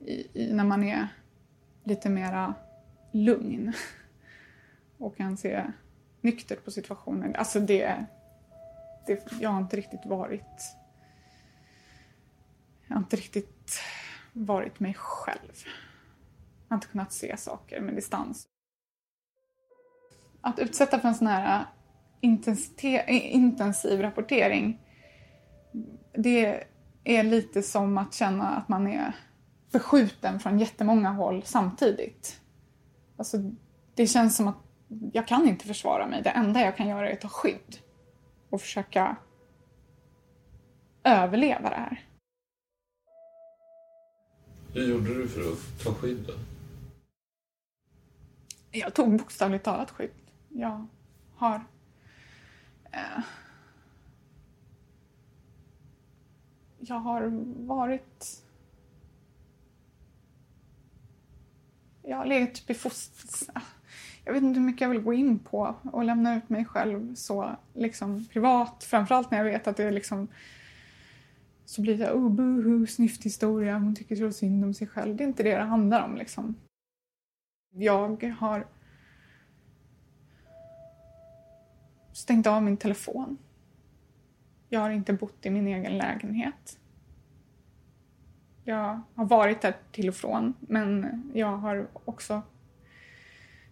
[0.00, 1.08] i, i, när man är
[1.84, 2.54] lite mera
[3.12, 3.72] lugn
[4.98, 5.64] och kan se
[6.20, 7.34] nyktert på situationen.
[7.36, 8.04] Alltså det,
[9.06, 10.76] det, jag har inte riktigt varit
[12.94, 13.80] jag har inte riktigt
[14.32, 15.52] varit mig själv.
[16.68, 18.46] Jag har inte kunnat se saker med distans.
[20.40, 21.64] Att utsätta för en sån här
[22.20, 24.80] intensiv rapportering
[26.12, 26.64] det
[27.04, 29.12] är lite som att känna att man är
[29.72, 32.40] förskjuten från jättemånga håll samtidigt.
[33.16, 33.38] Alltså,
[33.94, 34.58] det känns som att
[35.12, 36.22] jag kan inte försvara mig.
[36.22, 37.78] Det enda jag kan göra är att ta skydd
[38.50, 39.16] och försöka
[41.04, 42.13] överleva det här.
[44.74, 46.32] Hur gjorde du för att ta skydd då?
[48.70, 50.10] Jag tog bokstavligt talat skydd.
[50.48, 50.86] Jag
[51.34, 51.64] har
[52.92, 53.24] eh,
[56.78, 57.30] jag har
[57.66, 58.42] varit...
[62.02, 63.50] Jag har legat typ i foster...
[64.24, 67.14] Jag vet inte hur mycket jag vill gå in på och lämna ut mig själv
[67.14, 68.84] så liksom privat.
[68.84, 70.28] Framförallt när jag vet att det är liksom...
[71.74, 75.16] Så blir det oh buhu, snyfthistoria, hon tycker så synd om sig själv.
[75.16, 76.54] Det är inte det det handlar om liksom.
[77.70, 78.66] Jag har
[82.12, 83.38] stängt av min telefon.
[84.68, 86.78] Jag har inte bott i min egen lägenhet.
[88.64, 92.42] Jag har varit där till och från, men jag har också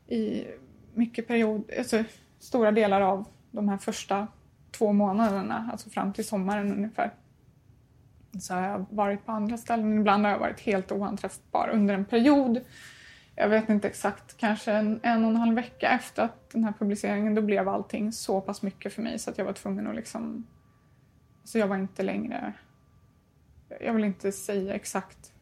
[0.07, 0.45] i
[0.95, 2.05] mycket period, alltså
[2.38, 4.29] stora delar av de här första
[4.71, 7.11] två månaderna, alltså fram till sommaren ungefär,
[8.40, 9.99] så har jag varit på andra ställen.
[9.99, 12.61] Ibland har jag varit helt oanträffbar under en period.
[13.35, 16.73] Jag vet inte exakt, kanske en, en och en halv vecka efter att den här
[16.79, 19.95] publiceringen, då blev allting så pass mycket för mig så att jag var tvungen att
[19.95, 20.47] liksom
[21.45, 22.53] så jag var inte längre...
[23.81, 25.33] Jag vill inte säga exakt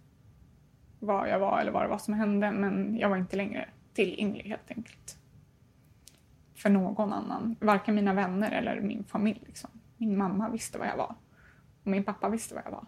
[0.99, 4.45] var jag var eller vad det var som hände men jag var inte längre tillgänglig
[4.45, 5.19] helt enkelt.
[6.55, 7.57] För någon annan.
[7.61, 9.43] Varken mina vänner eller min familj.
[9.47, 9.71] Liksom.
[9.97, 11.15] Min mamma visste vad jag var.
[11.91, 12.87] Och min pappa visste vad jag var.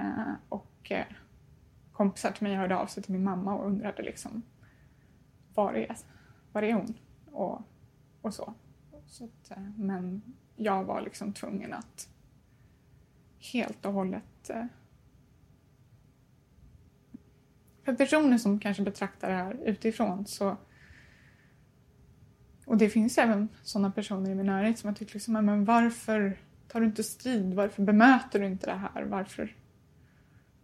[0.00, 1.16] Uh, och uh,
[1.92, 4.42] kompisar till mig hörde av sig till min mamma och undrade liksom
[5.54, 5.96] var är,
[6.52, 6.94] var är hon?
[7.32, 7.62] Och,
[8.22, 8.54] och så.
[9.06, 10.22] så att, uh, men
[10.56, 12.08] jag var liksom tvungen att
[13.52, 14.50] helt och hållet...
[14.50, 14.64] Eh,
[17.84, 20.56] för personer som kanske betraktar det här utifrån så...
[22.66, 26.38] Och det finns även sådana personer i min närhet som har tyckt liksom, men varför
[26.72, 27.54] tar du inte strid?
[27.54, 29.02] Varför bemöter du inte det här?
[29.02, 29.54] Varför?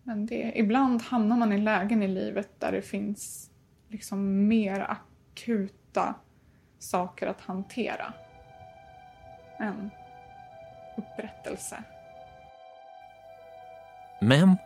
[0.02, 3.50] Men det, ibland hamnar man i lägen i livet där det finns
[3.88, 6.14] liksom mer akuta
[6.78, 8.12] saker att hantera
[9.58, 9.90] än
[10.96, 11.82] upprättelse.
[14.20, 14.56] Men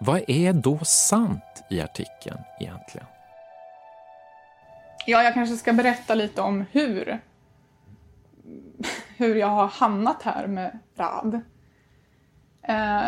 [0.00, 3.06] vad är då sant i artikeln egentligen?
[5.06, 7.18] Ja, jag kanske ska berätta lite om hur,
[9.16, 11.34] hur jag har hamnat här med RAD.
[12.62, 13.04] Eh,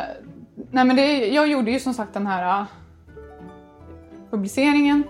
[0.71, 2.66] nej men det, jag gjorde ju som sagt den här eh,
[4.31, 5.05] publiceringen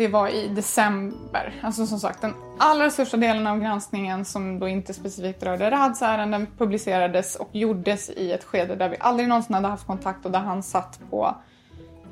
[0.00, 1.60] det var i december.
[1.62, 6.02] Alltså som sagt, den allra största delen av granskningen som då inte specifikt rörde Rads
[6.02, 10.30] ärenden publicerades och gjordes i ett skede där vi aldrig någonsin hade haft kontakt och
[10.30, 11.34] där han satt på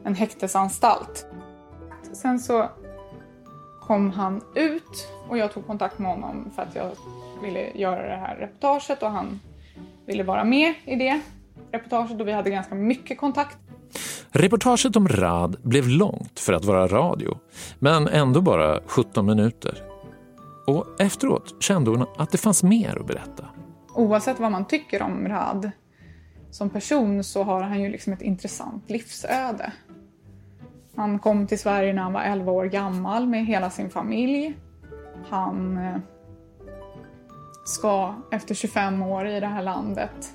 [0.05, 1.27] en häktesanstalt.
[2.13, 2.69] Sen så
[3.89, 6.91] kom han ut och jag tog kontakt med honom för att jag
[7.43, 9.41] ville göra det här reportaget och han
[10.07, 11.21] ville vara med i det
[11.73, 13.59] reportaget och vi hade ganska mycket kontakt.
[14.31, 17.39] Reportaget om Rad blev långt för att vara radio,
[17.79, 19.83] men ändå bara 17 minuter.
[20.67, 23.45] Och efteråt kände hon att det fanns mer att berätta.
[23.95, 25.71] Oavsett vad man tycker om Rad
[26.51, 29.73] som person så har han ju liksom ett intressant livsöde.
[30.99, 34.57] Han kom till Sverige när han var 11 år gammal med hela sin familj.
[35.29, 35.97] Han eh,
[37.65, 40.35] ska efter 25 år i det här landet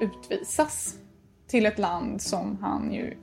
[0.00, 0.94] utvisas
[1.46, 3.16] till ett land som han ju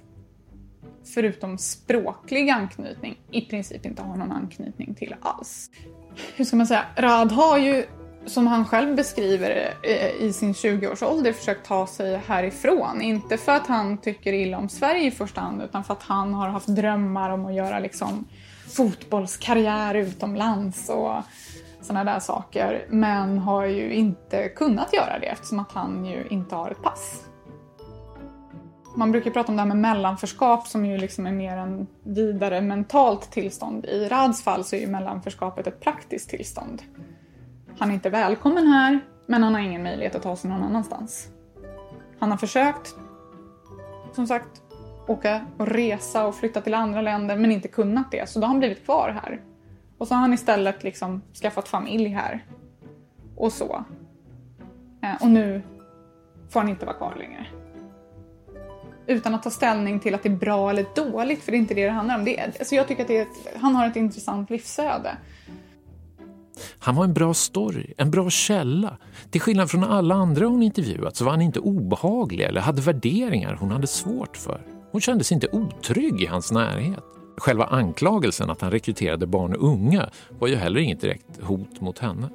[1.13, 5.69] förutom språklig anknytning i princip inte har någon anknytning till alls.
[6.35, 6.85] Hur ska man säga?
[6.95, 7.85] Rad har ju,
[8.25, 13.01] som han själv beskriver eh, i sin 20-årsålder, försökt ta sig härifrån.
[13.01, 16.33] Inte för att han tycker illa om Sverige i första hand, utan för att han
[16.33, 18.27] har haft drömmar om att göra liksom
[18.75, 21.15] fotbollskarriär utomlands och
[21.81, 22.85] sådana där saker.
[22.89, 27.25] Men har ju inte kunnat göra det eftersom att han ju inte har ett pass.
[28.95, 32.61] Man brukar prata om det här med mellanförskap som ju liksom är mer en vidare
[32.61, 33.85] mentalt tillstånd.
[33.85, 36.81] I Rads fall så är ju mellanförskapet ett praktiskt tillstånd.
[37.79, 41.27] Han är inte välkommen här, men han har ingen möjlighet att ta sig någon annanstans.
[42.19, 42.95] Han har försökt,
[44.13, 44.61] som sagt,
[45.07, 48.49] åka och resa och flytta till andra länder men inte kunnat det, så då har
[48.49, 49.41] han blivit kvar här.
[49.97, 52.45] Och så har han istället liksom skaffat familj här.
[53.35, 53.85] Och så.
[55.03, 55.61] Eh, och nu
[56.49, 57.47] får han inte vara kvar längre
[59.11, 61.73] utan att ta ställning till att det är bra eller dåligt, för det är inte
[61.73, 62.25] det det handlar om.
[62.25, 65.17] Det är, alltså jag tycker att det är ett, han har ett intressant livsöde.
[66.79, 68.97] Han var en bra story, en bra källa.
[69.29, 73.57] Till skillnad från alla andra hon intervjuat så var han inte obehaglig eller hade värderingar
[73.59, 74.61] hon hade svårt för.
[74.91, 77.03] Hon kändes inte otrygg i hans närhet.
[77.37, 81.99] Själva anklagelsen att han rekryterade barn och unga var ju heller inget direkt hot mot
[81.99, 82.29] henne.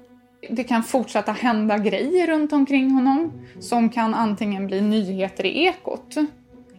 [0.51, 6.17] Det kan fortsätta hända grejer runt omkring honom som kan antingen bli nyheter i Ekot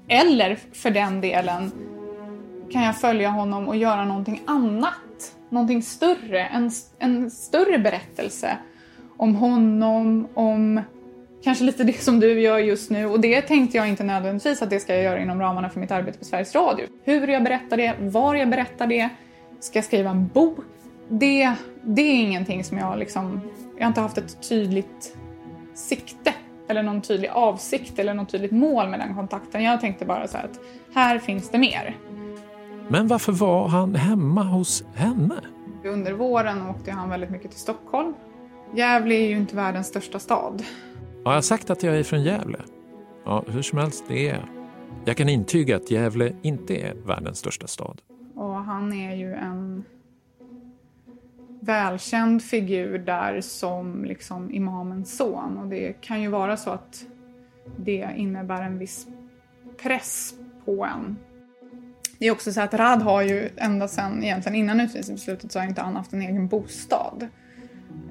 [0.08, 1.72] eller för den delen
[2.72, 4.94] kan jag följa honom och göra någonting annat.
[5.50, 8.58] Någonting större, en, en större berättelse
[9.18, 10.82] om honom, om
[11.44, 13.06] kanske lite det som du gör just nu.
[13.06, 15.92] Och det tänkte jag inte nödvändigtvis att det ska jag göra inom ramarna för mitt
[15.92, 16.86] arbete på Sveriges Radio.
[17.04, 19.10] Hur jag berättar det, var jag berättar det,
[19.60, 20.66] ska jag skriva en bok?
[21.10, 23.42] Det, det är ingenting som jag liksom,
[23.78, 25.18] jag har inte haft ett tydligt
[25.74, 26.34] sikte
[26.68, 29.64] eller någon tydlig avsikt eller något tydligt mål med den kontakten.
[29.64, 30.60] Jag tänkte bara så att
[30.94, 31.96] här finns det mer.
[32.90, 35.42] Men varför var han hemma hos henne?
[35.86, 38.14] Under våren åkte han väldigt mycket till Stockholm.
[38.76, 40.64] Gävle är ju inte världens största stad.
[41.26, 42.60] Har jag sagt att jag är från Gävle?
[43.26, 44.44] Ja, hur som helst, det är jag.
[45.06, 48.02] Jag kan intyga att Gävle inte är världens största stad.
[48.36, 49.84] Och han är ju en
[51.60, 57.06] välkänd figur där som liksom imamens son och det kan ju vara så att
[57.78, 59.08] det innebär en viss
[59.82, 60.34] press
[60.66, 61.18] på en.
[62.20, 65.66] Det är också så att Rad har ju ända sedan egentligen innan utvisningsbeslutet så har
[65.66, 67.28] inte han haft en egen bostad.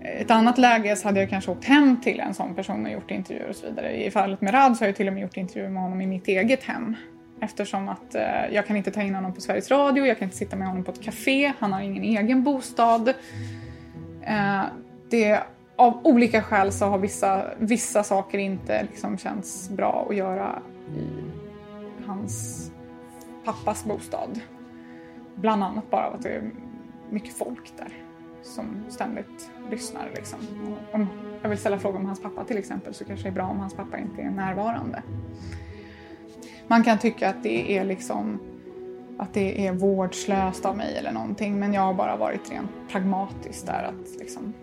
[0.02, 3.10] ett annat läge så hade jag kanske åkt hem till en sån person och gjort
[3.10, 4.04] intervjuer och så vidare.
[4.04, 6.06] I fallet med Rad så har jag till och med gjort intervjuer med honom i
[6.06, 6.96] mitt eget hem.
[7.40, 10.36] Eftersom att eh, jag kan inte ta in honom på Sveriges Radio, jag kan inte
[10.36, 13.08] sitta med honom på ett café, han har ingen egen bostad.
[14.22, 14.62] Eh,
[15.10, 15.40] det,
[15.76, 20.62] av olika skäl så har vissa, vissa saker inte liksom känts bra att göra
[20.96, 22.65] i hans
[23.46, 24.40] pappas bostad.
[25.34, 26.50] Bland annat bara av att det är
[27.10, 27.92] mycket folk där
[28.42, 30.10] som ständigt lyssnar.
[30.14, 30.38] Liksom.
[30.92, 31.06] Om
[31.42, 33.58] jag vill ställa frågor om hans pappa till exempel så kanske det är bra om
[33.58, 35.02] hans pappa inte är närvarande.
[36.66, 38.40] Man kan tycka att det är liksom
[39.18, 43.66] att det är vårdslöst av mig eller någonting men jag har bara varit rent pragmatisk
[43.66, 44.54] där att liksom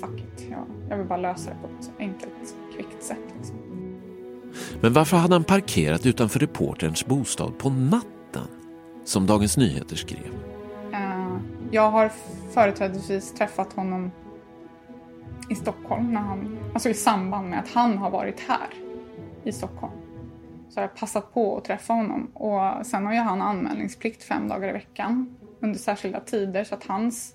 [0.00, 3.34] fuck it, jag, jag vill bara lösa det på ett enkelt, kvickt sätt.
[3.36, 3.56] Liksom.
[4.80, 8.13] Men varför hade han parkerat utanför reporterns bostad på natten?
[9.04, 10.34] Som Dagens Nyheter skrev.
[10.92, 11.36] Eh,
[11.70, 12.12] jag har
[12.54, 14.10] företrädesvis träffat honom
[15.50, 18.68] i Stockholm, när han, alltså i samband med att han har varit här
[19.44, 19.92] i Stockholm
[20.68, 22.30] så har jag passat på att träffa honom.
[22.34, 26.86] Och sen har ju han anmälningsplikt fem dagar i veckan under särskilda tider så att
[26.86, 27.34] hans,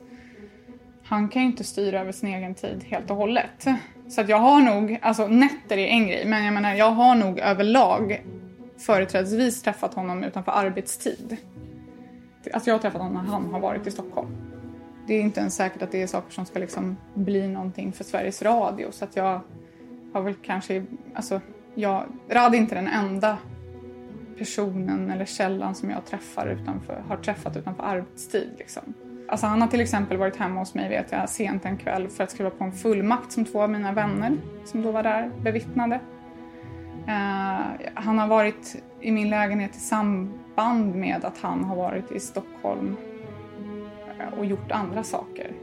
[1.04, 3.68] han kan ju inte styra över sin egen tid helt och hållet.
[4.08, 7.16] Så att jag har nog, alltså nätter är en grej, men jag menar jag har
[7.16, 8.24] nog överlag
[8.78, 11.38] företrädesvis träffat honom utanför arbetstid.
[12.54, 14.28] Alltså jag har träffat honom när han har varit i Stockholm.
[15.08, 18.04] Det är inte ens säkert att det är saker som ska liksom bli någonting för
[18.04, 19.42] Sveriges Radio så att jag
[20.14, 21.42] har väl kanske, alltså
[21.76, 23.38] jag, Rad är inte den enda
[24.38, 28.50] personen eller källan som jag träffar utanför, har träffat utanför arbetstid.
[28.58, 28.94] Liksom.
[29.28, 32.24] Alltså han har till exempel varit hemma hos mig vet jag, sent en kväll för
[32.24, 36.00] att skriva på en fullmakt som två av mina vänner som då var där bevittnade.
[37.08, 42.12] Uh, han har varit i min lägenhet i samband band med att han har varit
[42.12, 42.98] i Stockholm
[44.20, 45.54] eh, och gjort andra saker.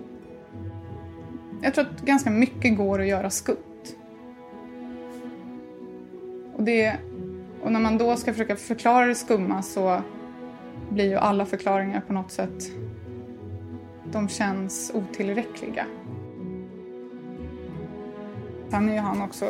[1.63, 3.97] Jag tror att ganska mycket går att göra skumt
[6.55, 6.97] och, det,
[7.63, 10.01] och när man då ska försöka förklara det skumma så
[10.91, 12.65] blir ju alla förklaringar på något sätt,
[14.13, 15.87] de känns otillräckliga.
[18.71, 19.47] Sen är ju han också,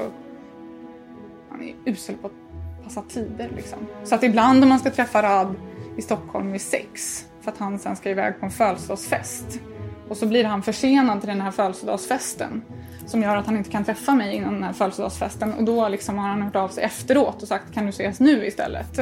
[1.50, 2.45] han är usel på att
[2.86, 3.50] passa tider.
[3.56, 3.78] Liksom.
[4.04, 5.54] Så att ibland om man ska träffa Rad
[5.96, 9.60] i Stockholm vid sex för att han sen ska iväg på en födelsedagsfest
[10.08, 12.62] och så blir han försenad till den här födelsedagsfesten
[13.06, 16.18] som gör att han inte kan träffa mig innan den här födelsedagsfesten och då liksom
[16.18, 18.98] har han hört av sig efteråt och sagt kan du ses nu istället?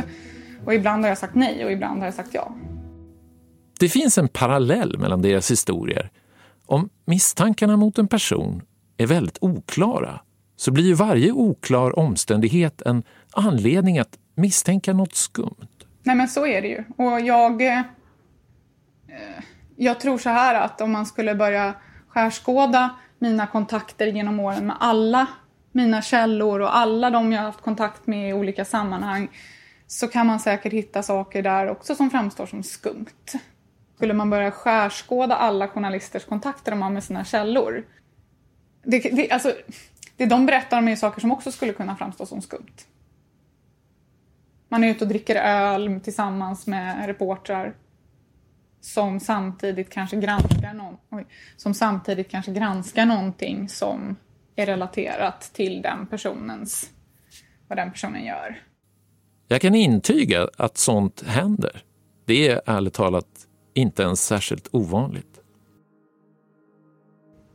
[0.65, 2.55] Och ibland har jag sagt nej och ibland har jag sagt ja.
[3.81, 6.11] Det finns en parallell mellan deras historier.
[6.67, 8.63] Om misstankarna mot en person
[8.97, 10.21] är väldigt oklara
[10.65, 13.03] så blir ju varje oklar omständighet en
[13.33, 15.69] anledning att misstänka något skumt.
[16.03, 16.85] Nej men så är det ju.
[16.97, 17.63] Och jag...
[17.63, 17.83] Eh,
[19.77, 21.75] jag tror så här att om man skulle börja
[22.09, 25.27] skärskåda mina kontakter genom åren med alla
[25.73, 29.29] mina källor och alla de jag har haft kontakt med i olika sammanhang
[29.87, 33.07] så kan man säkert hitta saker där också som framstår som skumt.
[33.97, 37.85] Skulle man börja skärskåda alla journalisters kontakter de har med sina källor.
[38.85, 39.53] Det, det, alltså,
[40.17, 42.77] det de berättar om är saker som också skulle kunna framstå som skumt.
[44.69, 47.75] Man är ute och dricker öl tillsammans med reportrar
[48.81, 54.17] som samtidigt kanske granskar, någon, oj, som samtidigt kanske granskar någonting som
[54.57, 56.91] är relaterat till den personens,
[57.69, 58.63] vad den personen gör.
[59.49, 61.83] Jag kan intyga att sånt händer.
[62.27, 65.41] Det är ärligt talat inte ens särskilt ovanligt.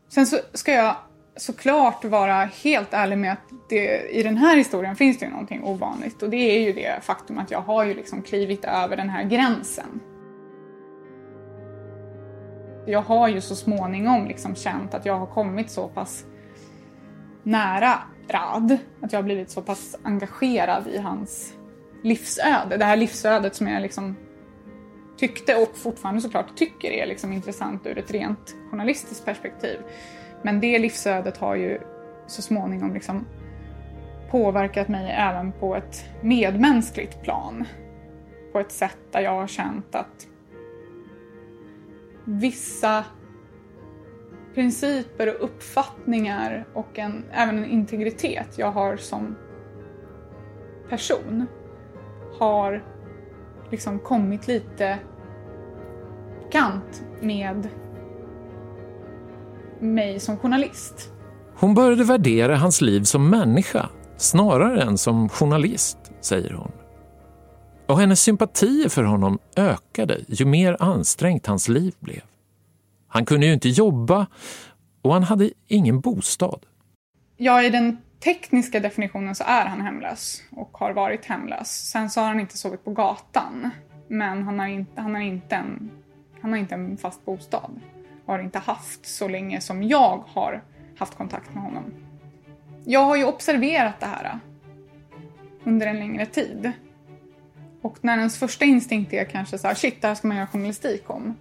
[0.10, 0.96] Sen så ska jag
[1.40, 5.64] såklart vara helt ärlig med att det, i den här historien finns det ju någonting
[5.64, 9.10] ovanligt och det är ju det faktum att jag har ju liksom klivit över den
[9.10, 10.00] här gränsen.
[12.86, 16.26] Jag har ju så småningom liksom känt att jag har kommit så pass
[17.44, 17.94] nära
[18.28, 21.54] Rad, att jag har blivit så pass engagerad i hans
[22.04, 22.78] livsöde.
[22.78, 24.16] Det här livsödet som jag liksom
[25.18, 29.80] tyckte och fortfarande såklart tycker är liksom intressant ur ett rent journalistiskt perspektiv.
[30.42, 31.80] Men det livsödet har ju
[32.28, 33.26] så småningom liksom
[34.32, 37.66] påverkat mig även på ett medmänskligt plan.
[38.52, 40.28] På ett sätt där jag har känt att
[42.24, 43.06] vissa
[44.56, 49.36] principer och uppfattningar och en, även en integritet jag har som
[50.90, 51.46] person
[52.40, 52.84] har
[53.72, 55.00] liksom kommit lite
[56.52, 57.68] kant med
[59.82, 61.10] mig som journalist.
[61.56, 66.72] Hon började värdera hans liv som människa snarare än som journalist, säger hon.
[67.88, 72.22] Och hennes sympatier för honom ökade ju mer ansträngt hans liv blev.
[73.08, 74.28] Han kunde ju inte jobba
[75.02, 76.66] och han hade ingen bostad.
[77.38, 81.68] Ja, i den tekniska definitionen så är han hemlös och har varit hemlös.
[81.68, 83.70] Sen så har han inte sovit på gatan,
[84.08, 85.92] men han har inte, han har inte, en,
[86.42, 87.80] han har inte en fast bostad.
[88.30, 90.64] Har inte haft så länge som jag har
[90.98, 91.94] haft kontakt med honom.
[92.86, 94.40] Jag har ju observerat det här
[95.64, 96.72] under en längre tid.
[97.82, 100.48] Och när ens första instinkt är kanske så här, shit, det här ska man göra
[100.48, 101.36] journalistik om.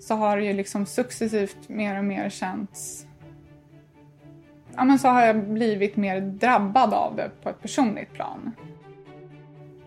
[0.00, 3.06] Så har det ju liksom successivt mer och mer känts
[4.76, 8.52] ja, men så har jag blivit mer drabbad av det på ett personligt plan.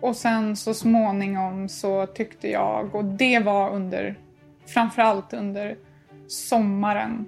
[0.00, 4.18] Och sen så småningom så tyckte jag, och det var under,
[4.66, 5.76] framförallt under
[6.26, 7.26] sommaren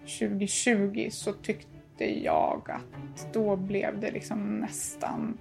[0.00, 5.38] 2020 så tyckte jag att då blev det liksom nästan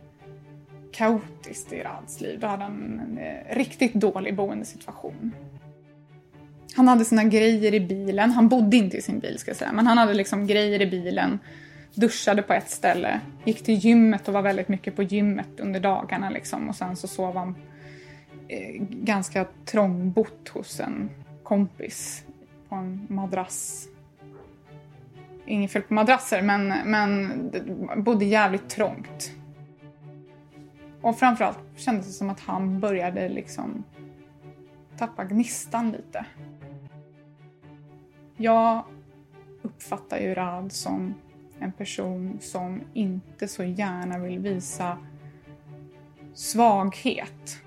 [0.92, 2.40] kaotiskt i Rads liv.
[2.40, 5.32] Då hade han en eh, riktigt dålig boendesituation.
[6.76, 8.32] Han hade sina grejer i bilen.
[8.32, 10.86] Han bodde inte i sin bil ska jag säga, men han hade liksom grejer i
[10.86, 11.40] bilen.
[11.94, 16.30] Duschade på ett ställe, gick till gymmet och var väldigt mycket på gymmet under dagarna
[16.30, 16.70] liksom.
[16.70, 17.56] Och sen så sov han
[18.48, 21.10] eh, ganska trångbott hos en
[21.44, 22.26] kompis
[22.70, 23.88] på en madrass.
[25.46, 27.32] Inget fel på madrasser, men, men
[28.04, 29.32] bodde jävligt trångt.
[31.02, 33.84] Och framförallt kändes det som att han började liksom
[34.98, 36.26] tappa gnistan lite.
[38.38, 38.84] Jag
[39.62, 41.14] uppfattar ju Rad som
[41.60, 44.98] en person som inte så gärna vill visa
[46.34, 47.62] svaghet.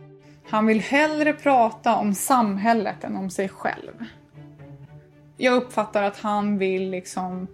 [0.49, 4.05] Han vill hellre prata om samhället än om sig själv.
[5.41, 7.47] Jag uppfattar att han vill liksom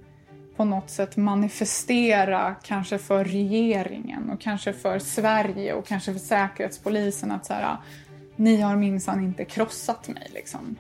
[0.57, 7.31] på något sätt manifestera kanske för regeringen och kanske för Sverige och kanske för Säkerhetspolisen
[7.31, 7.83] att så här, ah,
[8.37, 10.77] ni har minsann inte krossat mig liksom.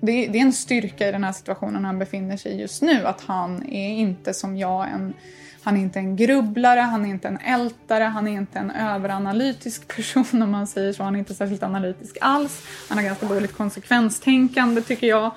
[0.00, 3.06] Det, det, är en styrka i den här situationen han befinner sig i just nu
[3.06, 5.14] att han är inte som jag en
[5.62, 9.88] han är inte en grubblare, han är inte en ältare, han är inte en överanalytisk
[9.96, 11.02] person om man säger så.
[11.02, 12.62] Han är inte särskilt analytisk alls.
[12.88, 15.30] Han har ganska dåligt konsekvenstänkande tycker jag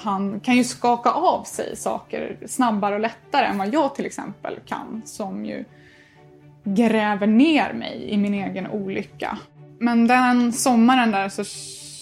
[0.00, 4.58] han kan ju skaka av sig saker snabbare och lättare än vad jag till exempel
[4.66, 5.64] kan som ju
[6.64, 9.38] gräver ner mig i min egen olycka.
[9.78, 11.44] Men den sommaren där så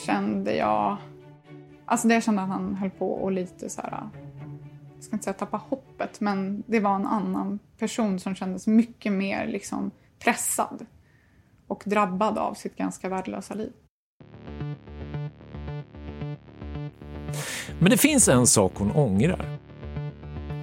[0.06, 0.96] kände jag...
[1.84, 4.08] Alltså det jag kände att han höll på och lite så här...
[4.94, 9.12] Jag ska inte säga tappa hoppet, men det var en annan person som kändes mycket
[9.12, 10.86] mer liksom pressad
[11.66, 13.72] och drabbad av sitt ganska värdelösa liv.
[17.78, 19.58] Men det finns en sak hon ångrar.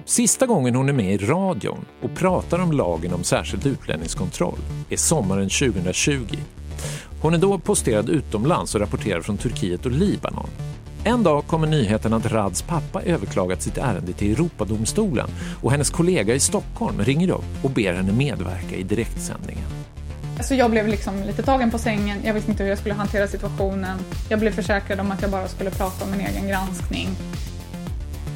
[0.04, 4.58] Sista gången hon är med i radion och pratar om lagen om särskild utlänningskontroll
[4.90, 6.36] är sommaren 2020.
[7.20, 10.48] Hon är då posterad utomlands och rapporterar från Turkiet och Libanon.
[11.04, 15.28] En dag kommer nyheten att Rads pappa överklagat sitt ärende till Europadomstolen
[15.62, 19.68] och hennes kollega i Stockholm ringer upp och ber henne medverka i direktsändningen.
[20.40, 23.28] Så jag blev liksom lite tagen på sängen, jag visste inte hur jag skulle hantera
[23.28, 23.98] situationen.
[24.28, 27.08] Jag blev försäkrad om att jag bara skulle prata om min egen granskning.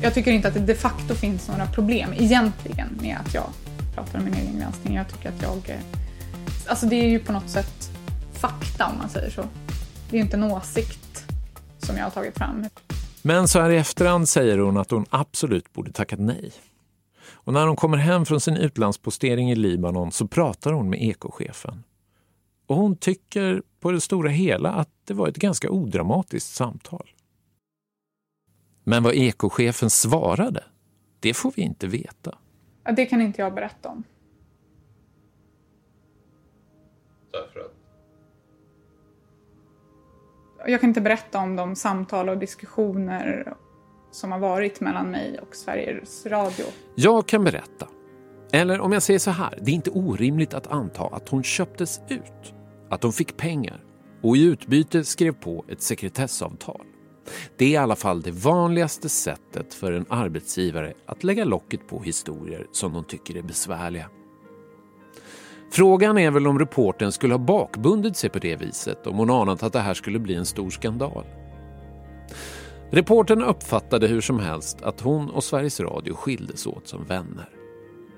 [0.03, 3.45] Jag tycker inte att det de facto finns några problem egentligen med att jag
[3.95, 4.97] pratar om min egen granskning.
[4.97, 5.79] Jag tycker att jag...
[6.67, 7.91] Alltså det är ju på något sätt
[8.33, 9.45] fakta om man säger så.
[10.11, 11.25] Det är inte en åsikt
[11.79, 12.67] som jag har tagit fram.
[13.23, 16.53] Men så här i efterhand säger hon att hon absolut borde tackat nej.
[17.33, 21.83] Och när hon kommer hem från sin utlandspostering i Libanon så pratar hon med ekochefen.
[22.71, 27.11] Och hon tycker på det stora hela att det var ett ganska odramatiskt samtal.
[28.85, 30.65] Men vad ekochefen svarade,
[31.21, 32.39] det får vi inte veta.
[32.97, 34.05] Det kan inte jag berätta om.
[37.33, 37.75] Därför att?
[40.67, 43.55] Jag kan inte berätta om de samtal och diskussioner
[44.11, 46.67] som har varit mellan mig och Sveriges Radio.
[46.95, 47.89] Jag kan berätta.
[48.53, 52.01] Eller om jag säger så här, det är inte orimligt att anta att hon köptes
[52.09, 52.60] ut.
[52.91, 53.85] Att de fick pengar
[54.23, 56.87] och i utbyte skrev på ett sekretessavtal.
[57.57, 62.03] Det är i alla fall det vanligaste sättet för en arbetsgivare att lägga locket på
[62.03, 64.11] historier som de tycker är besvärliga.
[65.73, 69.63] Frågan är väl om reporten skulle ha bakbundit sig på det viset om hon anat
[69.63, 71.25] att det här skulle bli en stor skandal.
[72.91, 77.49] Reporten uppfattade hur som helst att hon och Sveriges Radio skildes åt som vänner.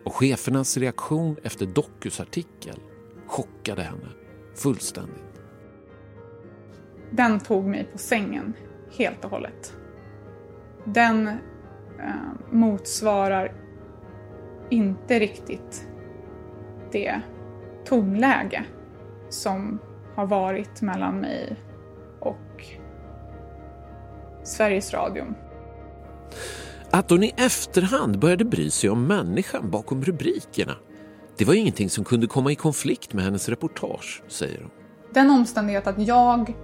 [0.04, 2.76] Och chefernas reaktion efter Dokus artikel
[3.26, 4.08] chockade henne
[4.54, 5.40] fullständigt.
[7.10, 8.52] Den tog mig på sängen
[8.98, 9.76] helt och hållet.
[10.84, 11.34] Den eh,
[12.50, 13.52] motsvarar
[14.70, 15.88] inte riktigt
[16.92, 17.20] det
[17.84, 18.64] tonläge
[19.28, 19.78] som
[20.14, 21.56] har varit mellan mig
[22.20, 22.64] och
[24.42, 25.24] Sveriges Radio.
[26.90, 30.76] Att hon i efterhand började bry sig om människan bakom rubrikerna
[31.36, 34.70] det var ingenting som kunde komma i konflikt med hennes reportage, säger hon.
[35.10, 36.54] Den omständighet att jag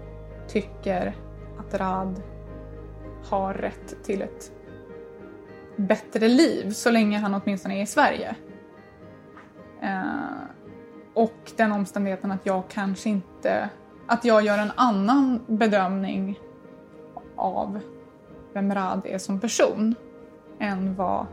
[0.49, 1.17] tycker
[1.59, 2.23] att Rad
[3.25, 4.53] har rätt till ett
[5.77, 8.37] bättre liv så länge han åtminstone är i Sverige.
[9.83, 10.03] Eh,
[11.15, 13.71] och den omständigheten att jag kanske inte...
[14.07, 16.39] Att jag gör en annan bedömning
[17.37, 17.81] av
[18.53, 19.95] vem Rad är som person
[20.59, 21.27] än vad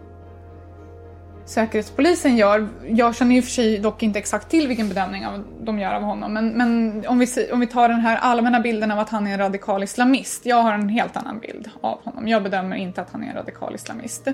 [1.46, 2.68] Säkerhetspolisen gör.
[2.88, 5.26] Jag känner ju för sig dock inte exakt till vilken bedömning
[5.62, 6.34] de gör av honom.
[6.34, 9.34] Men, men om, vi, om vi tar den här allmänna bilden av att han är
[9.34, 10.46] en radikal islamist.
[10.46, 12.28] Jag har en helt annan bild av honom.
[12.28, 14.28] Jag bedömer inte att han är en radikal islamist.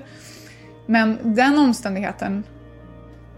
[0.86, 2.44] Men den omständigheten,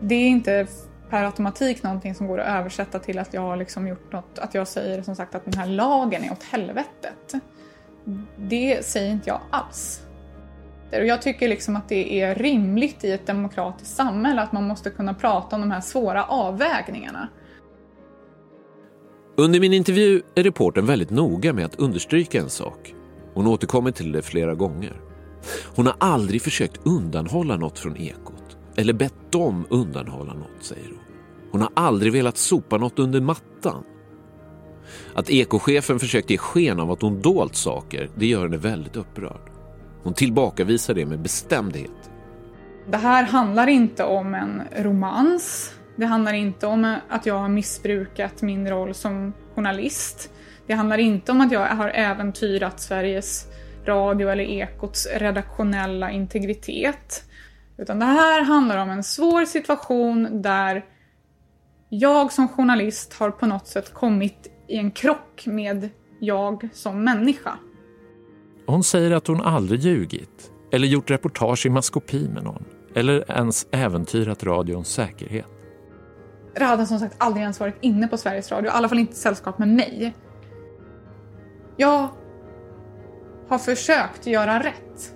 [0.00, 0.66] det är inte
[1.10, 4.54] per automatik någonting som går att översätta till att jag har liksom gjort något, att
[4.54, 7.34] jag säger som sagt att den här lagen är åt helvetet.
[8.36, 10.03] Det säger inte jag alls.
[11.00, 14.90] Och jag tycker liksom att det är rimligt i ett demokratiskt samhälle att man måste
[14.90, 17.28] kunna prata om de här svåra avvägningarna.
[19.36, 22.94] Under min intervju är reporten väldigt noga med att understryka en sak.
[23.34, 25.00] Hon återkommer till det flera gånger.
[25.76, 28.56] Hon har aldrig försökt undanhålla något från Ekot.
[28.76, 30.98] Eller bett dem undanhålla något, säger hon.
[31.50, 33.84] Hon har aldrig velat sopa något under mattan.
[35.14, 39.53] Att ekochefen försökt ge sken av att hon dolt saker, det gör henne väldigt upprörd.
[40.04, 42.10] Hon tillbakavisar det med bestämdhet.
[42.90, 45.74] Det här handlar inte om en romans.
[45.96, 50.30] Det handlar inte om att jag har missbrukat min roll som journalist.
[50.66, 53.46] Det handlar inte om att jag har äventyrat Sveriges
[53.86, 57.24] Radio eller Ekots redaktionella integritet.
[57.78, 60.84] Utan det här handlar om en svår situation där
[61.88, 65.90] jag som journalist har på något sätt kommit i en krock med
[66.20, 67.58] jag som människa.
[68.66, 73.66] Hon säger att hon aldrig ljugit eller gjort reportage i maskopi med någon eller ens
[73.70, 75.46] äventyrat radions säkerhet.
[76.56, 79.12] Radan har som sagt aldrig ens varit inne på Sveriges Radio, i alla fall inte
[79.12, 80.14] i sällskap med mig.
[81.76, 82.08] Jag
[83.48, 85.14] har försökt göra rätt.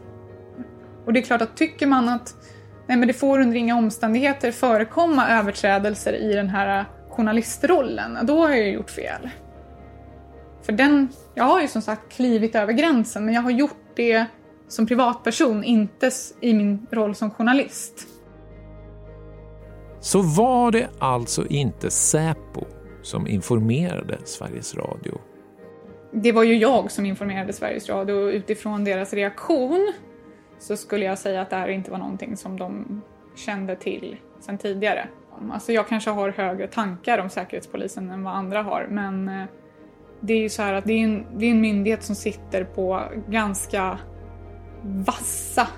[1.05, 2.37] Och det är klart att tycker man att
[2.87, 8.19] nej men det får under inga omständigheter förekomma överträdelser i den här journalistrollen.
[8.23, 9.31] Då har jag gjort fel.
[10.69, 14.27] För den, jag har ju som sagt klivit över gränsen men jag har gjort det
[14.69, 16.11] som privatperson, inte
[16.41, 18.09] i min roll som journalist.
[20.01, 22.65] Så var det alltså inte Säpo
[23.03, 25.19] som informerade Sveriges Radio?
[26.13, 29.93] Det var ju jag som informerade Sveriges Radio och utifrån deras reaktion
[30.59, 33.03] så skulle jag säga att det här inte var någonting som de
[33.37, 35.09] kände till sedan tidigare.
[35.53, 39.45] Alltså jag kanske har högre tankar om Säkerhetspolisen än vad andra har men eh,
[40.21, 42.65] det är ju så här att det är en, det är en myndighet som sitter
[42.65, 43.99] på ganska
[44.83, 45.69] vassa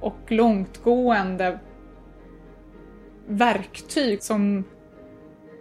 [0.00, 1.58] och långtgående
[3.26, 4.64] verktyg som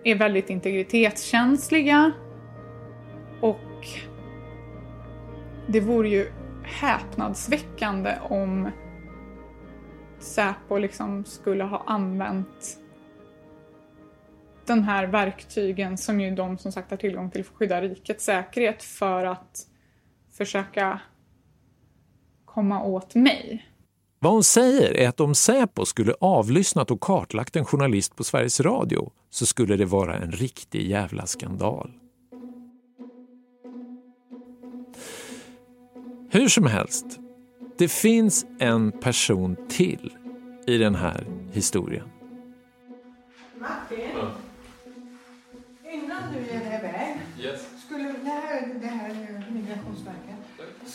[0.03, 2.11] är väldigt integritetskänsliga.
[3.41, 3.87] Och
[5.67, 6.27] det vore ju
[6.63, 8.69] häpnadsväckande om
[10.19, 12.82] Säpo liksom skulle ha använt
[14.67, 18.25] de här verktygen som ju de som sagt har tillgång till för att skydda rikets
[18.25, 19.67] säkerhet för att
[20.37, 20.99] försöka
[22.45, 23.65] komma åt mig.
[24.19, 28.59] Vad hon säger är att om Säpo skulle avlyssnat och kartlagt en journalist på Sveriges
[28.59, 31.91] Radio så skulle det vara en riktig jävla skandal.
[36.29, 37.05] Hur som helst,
[37.77, 40.13] det finns en person till
[40.67, 42.12] i den här historien.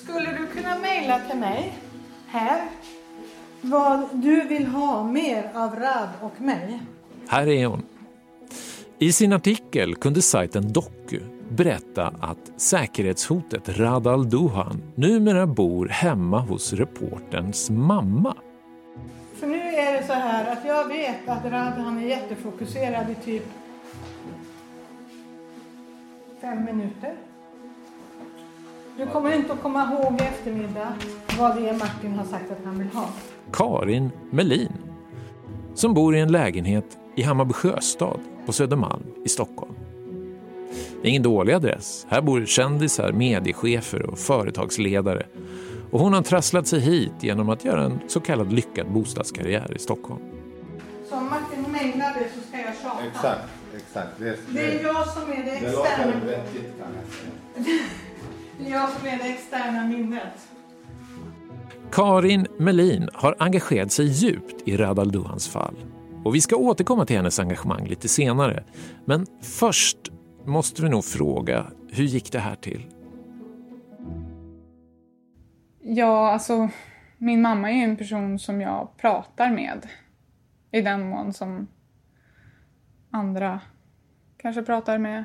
[0.09, 1.79] Skulle du kunna mejla till mig
[2.27, 2.69] här
[3.61, 6.81] vad du vill ha mer av Rad och mig?
[7.29, 7.83] Här är hon.
[8.99, 16.73] I sin artikel kunde sajten Doku berätta att säkerhetshotet Rad al-Duhan numera bor hemma hos
[16.73, 18.37] reporterns mamma.
[19.35, 23.15] För nu är det så här att jag vet att Rad han är jättefokuserad i
[23.15, 23.45] typ
[26.41, 27.28] fem minuter.
[28.99, 30.93] Du kommer inte att komma ihåg i eftermiddag
[31.39, 33.09] vad det är Martin har sagt att han vill ha.
[33.53, 34.73] Karin Melin
[35.75, 39.75] som bor i en lägenhet i Hammarby sjöstad på Södermalm i Stockholm.
[41.03, 42.07] Det är ingen dålig adress.
[42.09, 45.27] Här bor kändisar, mediechefer och företagsledare.
[45.91, 49.79] Och hon har trasslat sig hit genom att göra en så kallad lyckad bostadskarriär i
[49.79, 50.21] Stockholm.
[51.09, 53.07] Så om Martin mejlar det så ska jag tjata.
[53.07, 54.19] Exakt, exakt.
[54.19, 55.73] Det, det är jag som är det externa.
[55.99, 57.79] Det låter vettigt kan jag säga.
[58.59, 60.49] jag som är det externa minnet.
[61.93, 65.77] Karin Melin har engagerat sig djupt i Radal Duhans fall.
[66.25, 68.65] Och vi ska återkomma till hennes engagemang lite senare.
[69.05, 69.99] Men först
[70.45, 72.87] måste vi nog fråga, hur gick det här till?
[75.83, 76.69] Ja, alltså
[77.19, 79.87] min mamma är ju en person som jag pratar med.
[80.71, 81.67] I den mån som
[83.11, 83.61] andra
[84.37, 85.25] kanske pratar med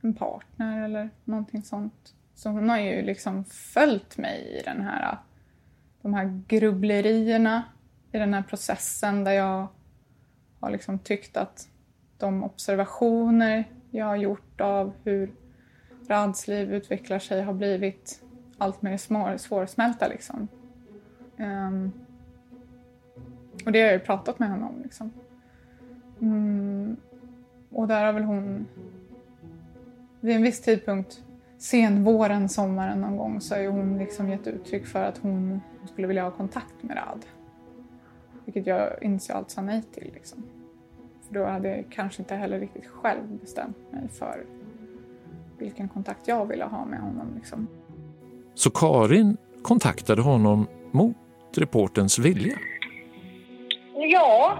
[0.00, 2.14] en partner eller någonting sånt.
[2.34, 5.18] Så hon har ju liksom följt mig i den här
[6.02, 7.62] de här grubblerierna
[8.12, 9.68] i den här processen där jag
[10.60, 11.68] har liksom tyckt att
[12.18, 15.34] de observationer jag har gjort av hur
[16.08, 18.22] Rads liv utvecklar sig har blivit
[18.58, 20.08] allt mer svårsmälta.
[20.08, 20.48] Liksom.
[21.36, 21.92] Um,
[23.64, 24.82] och det har jag ju pratat med henne om.
[24.82, 25.12] Liksom.
[26.20, 26.96] Mm,
[27.70, 28.66] och där har väl hon
[30.20, 31.24] vid en viss tidpunkt,
[31.64, 35.60] sen våren, sommaren någon gång, så har ju hon liksom gett uttryck för att hon
[35.92, 37.26] skulle vilja ha kontakt med Rad.
[38.44, 40.10] Vilket jag initialt sa nej till.
[40.14, 40.44] Liksom.
[41.26, 44.46] För då hade jag kanske inte heller riktigt själv bestämt mig för
[45.58, 47.26] vilken kontakt jag ville ha med honom.
[47.36, 47.68] Liksom.
[48.54, 51.16] Så Karin kontaktade honom mot
[51.56, 52.56] reportens vilja?
[53.94, 54.58] Ja,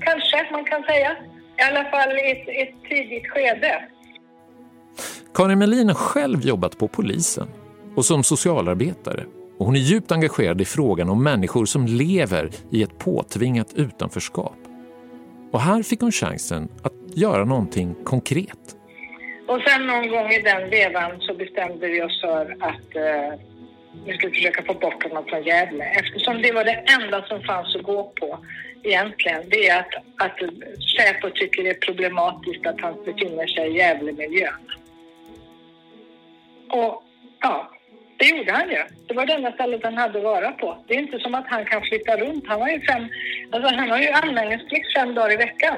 [0.00, 1.16] kanske man kan säga.
[1.56, 3.88] I alla fall i ett, ett tidigt skede.
[5.34, 7.48] Karin Melin har själv jobbat på polisen
[7.96, 9.24] och som socialarbetare
[9.58, 14.56] och hon är djupt engagerad i frågan om människor som lever i ett påtvingat utanförskap.
[15.52, 18.76] Och här fick hon chansen att göra någonting konkret.
[19.48, 23.40] Och sen någon gång i den vevan så bestämde vi oss för att eh,
[24.04, 25.84] vi skulle försöka få bort honom från Gävle.
[25.84, 28.38] Eftersom det var det enda som fanns att gå på
[28.82, 29.42] egentligen.
[29.48, 30.38] Det är att, att
[30.96, 34.62] Säpo tycker det är problematiskt att han befinner sig i Gävlemiljön.
[36.70, 37.02] Och
[37.40, 37.70] ja,
[38.18, 38.84] det gjorde han ju.
[39.08, 40.76] Det var det enda stället han hade att vara på.
[40.86, 42.44] Det är inte som att han kan flytta runt.
[42.48, 43.08] Han har ju, fem,
[43.52, 45.76] alltså han har ju anmälningsplikt fem dagar i veckan.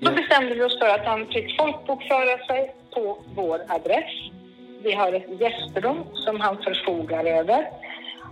[0.00, 4.12] Då bestämde vi oss för att han fick folkbokföra sig på vår adress.
[4.82, 7.66] Vi har ett gästrum som han förfogar över.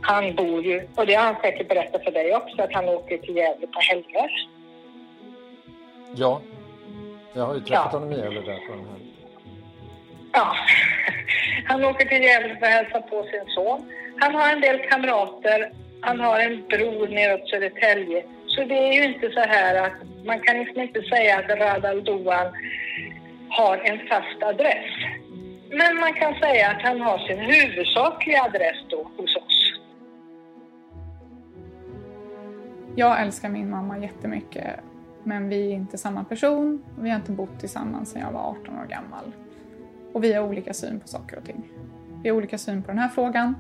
[0.03, 3.19] Han bor ju, och det har han säkert berättat för dig också, att han åker
[3.19, 4.31] till Gävle på helger.
[6.15, 6.41] Ja,
[7.35, 7.99] jag har ju träffat Ja.
[7.99, 9.16] honom i Gävle där på den här.
[10.39, 10.57] Ja,
[11.65, 13.93] han åker till Gävle för att hälsa på sin son.
[14.21, 15.73] Han har en del kamrater.
[16.01, 18.25] Han har en bror neråt Södertälje.
[18.47, 19.93] Så det är ju inte så här att
[20.27, 22.47] man kan liksom inte säga att Radal Doan
[23.49, 24.91] har en fast adress.
[25.71, 29.73] Men man kan säga att han har sin huvudsakliga adress då hos oss.
[32.97, 34.81] Jag älskar min mamma jättemycket
[35.25, 38.41] men vi är inte samma person och vi har inte bott tillsammans sedan jag var
[38.41, 39.33] 18 år gammal.
[40.17, 41.69] Och vi har olika syn på saker och ting.
[42.23, 43.55] Vi har olika syn på den här frågan.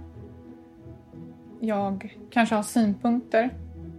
[1.60, 3.50] Jag kanske har synpunkter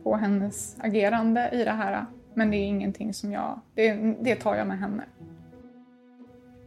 [0.03, 3.59] på hennes agerande i det här men det är ingenting som jag...
[3.75, 5.03] Det, det tar jag med henne.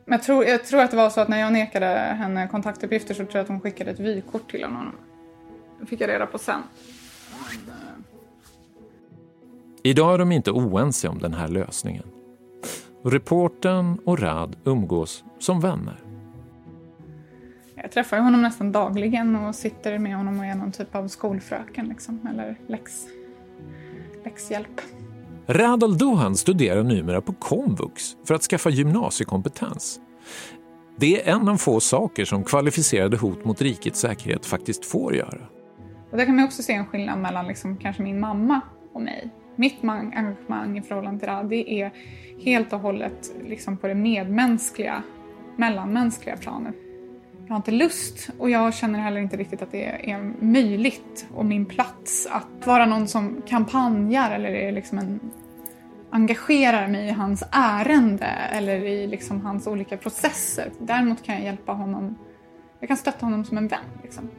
[0.05, 3.15] Men jag tror, jag tror att det var så att när jag nekade henne kontaktuppgifter
[3.15, 4.97] så tror jag att hon skickade ett vykort till honom.
[5.81, 6.63] Det fick jag reda på sen.
[9.83, 12.20] Idag är de inte oense om den här lösningen.
[13.03, 15.97] Reportern och Rad umgås som vänner.
[17.75, 21.87] Jag träffar honom nästan dagligen och sitter med honom och är någon typ av skolfröken
[21.87, 23.07] liksom, eller läx,
[24.25, 24.81] läxhjälp.
[25.47, 30.01] Radal Duhan studerar numera på komvux för att skaffa gymnasiekompetens.
[30.97, 35.47] Det är en av få saker som kvalificerade hot mot rikets säkerhet faktiskt får göra.
[36.11, 38.61] Och där kan man också se en skillnad mellan liksom kanske min mamma
[38.93, 39.31] och mig.
[39.61, 41.93] Mitt engagemang i förhållande till det, det är
[42.39, 45.03] helt och hållet liksom på det medmänskliga,
[45.57, 46.75] mellanmänskliga planet.
[47.47, 51.45] Jag har inte lust och jag känner heller inte riktigt att det är möjligt och
[51.45, 55.21] min plats att vara någon som kampanjar eller är liksom en
[56.11, 60.71] engagerar mig i hans ärende eller i liksom hans olika processer.
[60.79, 62.19] Däremot kan jag hjälpa honom,
[62.81, 63.85] jag kan stötta honom som en vän.
[64.03, 64.31] Liksom.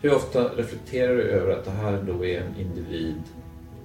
[0.00, 3.22] Hur ofta reflekterar du över att det här då är en individ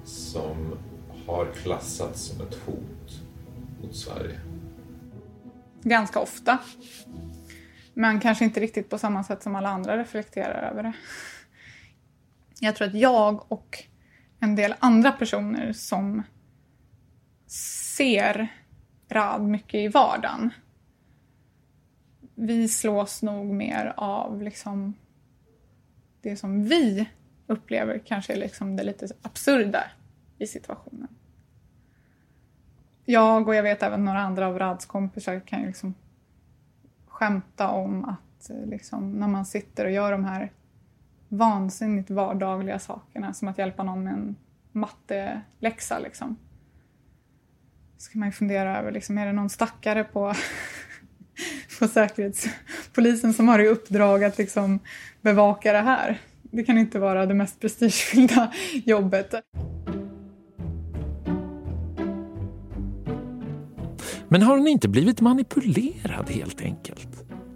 [0.06, 0.78] som
[1.26, 3.20] har klassats som ett hot
[3.82, 4.40] mot Sverige?
[5.82, 6.58] Ganska ofta.
[7.94, 10.92] Men kanske inte riktigt på samma sätt som alla andra reflekterar över det.
[12.60, 13.84] Jag tror att jag och
[14.40, 16.22] en del andra personer som
[17.96, 18.48] ser
[19.08, 20.50] Rad mycket i vardagen.
[22.34, 24.94] Vi slås nog mer av liksom
[26.20, 27.08] det som vi
[27.46, 29.84] upplever kanske är liksom det lite absurda
[30.38, 31.08] i situationen.
[33.04, 35.94] Jag och jag vet även några andra av Rads kompisar kan ju liksom
[37.06, 40.52] skämta om att eh, liksom, när man sitter och gör de här
[41.28, 44.36] vansinnigt vardagliga sakerna som att hjälpa någon med en
[44.72, 46.36] matteläxa liksom.
[47.98, 50.34] Så kan man ju fundera över, liksom, är det någon stackare på,
[51.78, 54.78] på Säkerhetspolisen som har i uppdrag att liksom
[55.20, 56.20] bevaka det här?
[56.42, 58.52] Det kan inte vara det mest prestigefyllda
[58.84, 59.34] jobbet.
[64.36, 67.08] Men har hon inte blivit manipulerad helt enkelt?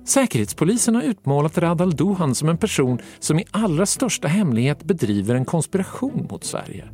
[0.05, 5.45] Säkerhetspolisen har utmålat Radal Duhan som en person som i allra största hemlighet bedriver en
[5.45, 6.89] konspiration mot Sverige.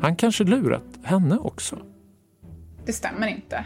[0.00, 1.78] Han kanske lurat henne också.
[2.86, 3.64] Det stämmer inte.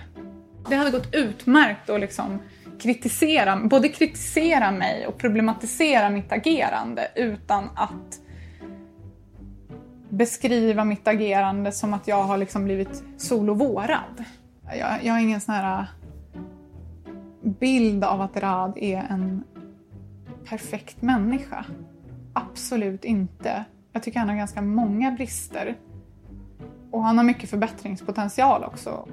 [0.69, 2.39] Det hade gått utmärkt att liksom
[2.81, 8.21] kritisera, både kritisera mig och problematisera mitt agerande utan att
[10.09, 14.25] beskriva mitt agerande som att jag har liksom blivit solovårad.
[14.67, 15.87] Jag, jag har ingen sån här
[17.43, 19.45] bild av att Rad är en
[20.45, 21.65] perfekt människa.
[22.33, 23.65] Absolut inte.
[23.93, 25.77] Jag tycker han har ganska många brister.
[26.91, 29.09] Och han har mycket förbättringspotential också.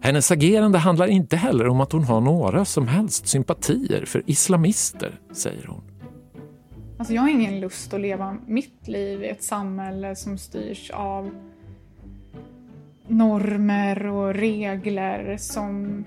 [0.00, 5.20] Hennes agerande handlar inte heller om att hon har några som helst sympatier för islamister,
[5.32, 5.82] säger hon.
[6.98, 11.30] Alltså jag har ingen lust att leva mitt liv i ett samhälle som styrs av
[13.08, 16.04] normer och regler som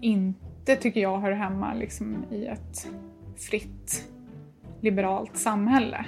[0.00, 2.88] inte, tycker jag, hör hemma liksom i ett
[3.36, 4.08] fritt,
[4.80, 6.04] liberalt samhälle.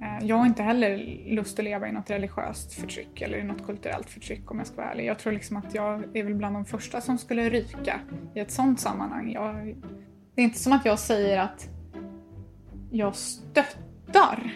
[0.00, 3.66] Eh, jag har inte heller lust att leva i något religiöst förtryck eller i något
[3.66, 5.06] kulturellt förtryck om jag ska vara ärlig.
[5.06, 8.00] Jag tror liksom att jag är väl bland de första som skulle ryka
[8.34, 9.32] i ett sånt sammanhang.
[9.32, 9.76] Jag,
[10.34, 11.68] det är inte som att jag säger att
[12.90, 14.52] jag stöttar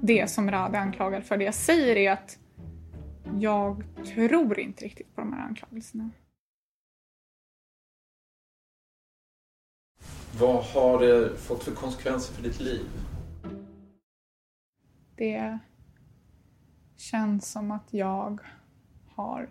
[0.00, 1.36] det som Rad är anklagad för.
[1.36, 2.38] Det jag säger är att
[3.38, 3.84] jag
[4.14, 6.10] tror inte riktigt på de här anklagelserna.
[10.38, 12.86] Vad har det fått för konsekvenser för ditt liv?
[15.16, 15.58] Det
[16.96, 18.40] känns som att jag
[19.06, 19.50] har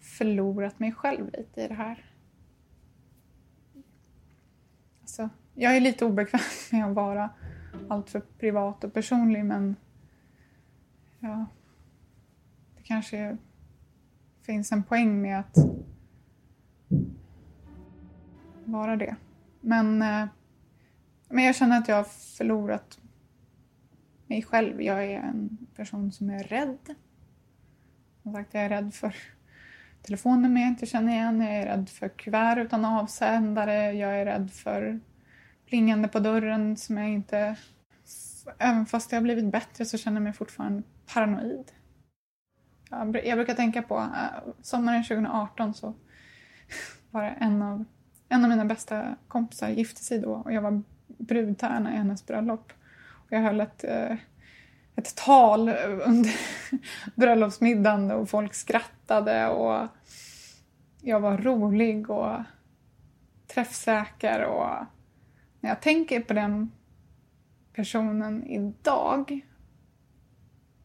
[0.00, 2.04] förlorat mig själv lite i det här.
[5.00, 6.40] Alltså, jag är lite obekväm
[6.72, 7.30] med att vara
[7.88, 9.76] alltför privat och personlig men
[11.20, 11.46] ja,
[12.76, 13.36] det kanske
[14.42, 15.56] finns en poäng med att
[18.64, 19.16] vara det.
[19.60, 20.26] Men, eh,
[21.28, 22.04] men jag känner att jag har
[22.36, 22.98] förlorat
[24.26, 24.82] mig själv.
[24.82, 26.94] Jag är en person som är rädd.
[28.22, 29.14] Som sagt, jag är rädd för
[30.02, 31.40] telefonen jag inte känner igen.
[31.40, 33.92] Jag är rädd för kuvert utan avsändare.
[33.92, 35.00] Jag är rädd för
[35.72, 37.56] plingande på dörren som jag inte...
[38.58, 40.82] Även fast jag har blivit bättre så känner jag mig fortfarande
[41.14, 41.72] paranoid.
[43.24, 45.94] Jag brukar tänka på eh, sommaren 2018 så
[47.10, 47.84] var det en av,
[48.28, 52.72] en av mina bästa kompisar gifte sig då och jag var brudtärna i hennes bröllop.
[53.10, 54.16] Och jag höll ett, eh,
[54.96, 55.68] ett tal
[56.06, 56.32] under
[57.14, 59.88] bröllopsmiddagen och folk skrattade och
[61.00, 62.36] jag var rolig och
[63.46, 64.86] träffsäker och
[65.62, 66.70] när jag tänker på den
[67.72, 69.46] personen idag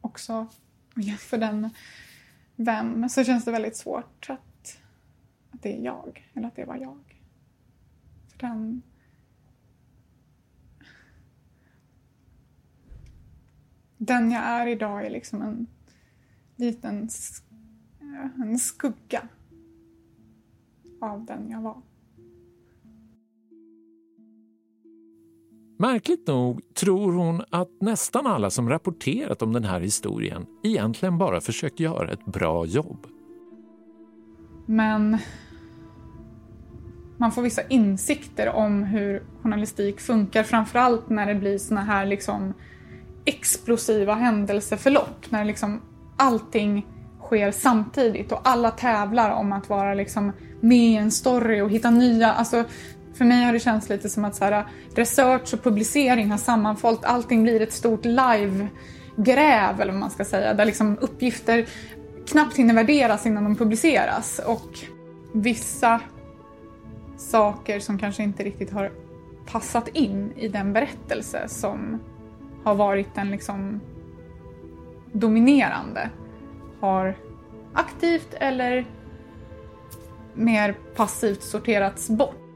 [0.02, 0.48] också
[0.96, 1.70] och jämför den med
[2.56, 4.80] vem så känns det väldigt svårt att,
[5.52, 7.22] att det är jag, eller att det var jag.
[8.28, 8.82] För den...
[13.98, 15.68] Den jag är idag är liksom en
[16.56, 17.10] liten
[18.36, 19.28] en skugga
[21.02, 21.82] av den jag var.
[25.80, 31.42] Märkligt nog tror hon att nästan alla som rapporterat om den här historien egentligen bara
[31.42, 33.08] försökt göra ett bra jobb.
[34.66, 35.18] Men
[37.18, 42.54] man får vissa insikter om hur journalistik funkar, framförallt när det blir såna här liksom
[43.26, 45.82] explosiva händelseförlopp, när liksom
[46.18, 46.86] allting
[47.22, 51.90] sker samtidigt och alla tävlar om att vara liksom med i en story och hitta
[51.90, 52.64] nya, alltså
[53.18, 54.66] för mig har det känts lite som att så här, äh,
[54.96, 57.06] research och publicering har sammanfallit.
[57.06, 60.54] Allting blir ett stort live-gräv eller vad man ska säga.
[60.54, 61.66] Där liksom uppgifter
[62.28, 64.42] knappt hinner värderas innan de publiceras.
[64.46, 64.80] Och
[65.34, 66.02] vissa
[67.18, 68.92] saker som kanske inte riktigt har
[69.52, 72.00] passat in i den berättelse som
[72.64, 73.82] har varit den liksom
[75.12, 76.10] dominerande
[76.80, 77.18] har
[77.74, 78.86] aktivt eller
[80.34, 82.47] mer passivt sorterats bort.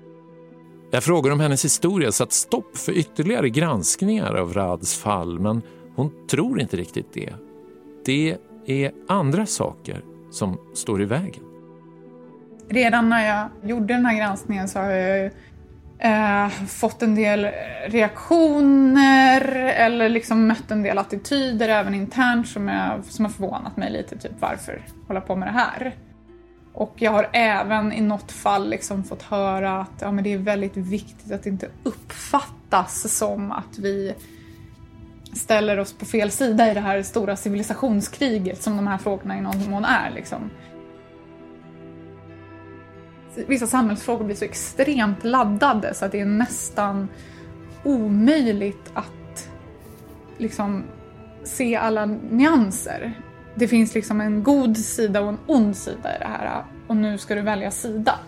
[0.93, 5.61] Jag frågar om hennes historia satt stopp för ytterligare granskningar av Rads fall men
[5.95, 7.33] hon tror inte riktigt det.
[8.05, 11.43] Det är andra saker som står i vägen.
[12.69, 15.31] Redan när jag gjorde den här granskningen så har jag
[15.99, 17.47] eh, fått en del
[17.87, 23.91] reaktioner eller liksom mött en del attityder även internt som, jag, som har förvånat mig
[23.91, 24.17] lite.
[24.17, 25.95] Typ varför hålla på med det här?
[26.73, 30.37] Och jag har även i något fall liksom fått höra att ja, men det är
[30.37, 34.13] väldigt viktigt att det inte uppfattas som att vi
[35.33, 39.41] ställer oss på fel sida i det här stora civilisationskriget som de här frågorna i
[39.41, 40.11] någon mån är.
[40.11, 40.49] Liksom.
[43.47, 47.07] Vissa samhällsfrågor blir så extremt laddade så att det är nästan
[47.83, 49.49] omöjligt att
[50.37, 50.83] liksom
[51.43, 53.13] se alla nyanser
[53.55, 57.17] det finns liksom en god sida och en ond sida i det här och nu
[57.17, 58.19] ska du välja sida.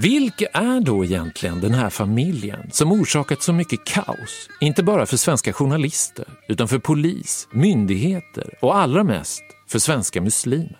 [0.00, 4.48] Vilka är då egentligen den här familjen som orsakat så mycket kaos?
[4.60, 10.78] Inte bara för svenska journalister, utan för polis, myndigheter och allra mest för svenska muslimer.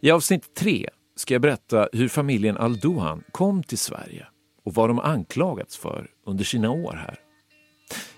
[0.00, 4.26] I avsnitt tre ska jag berätta hur familjen Aldohan kom till Sverige
[4.64, 7.20] och vad de anklagats för under sina år här.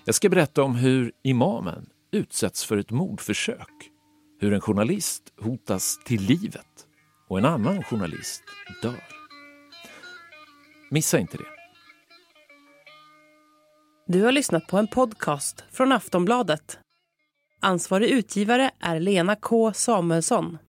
[0.05, 3.89] Jag ska berätta om hur imamen utsätts för ett mordförsök,
[4.39, 6.65] hur en journalist hotas till livet
[7.27, 8.43] och en annan journalist
[8.81, 9.03] dör.
[10.91, 11.43] Missa inte det.
[14.07, 16.79] Du har lyssnat på en podcast från Aftonbladet.
[17.61, 20.57] Ansvarig utgivare är Lena K Samuelsson.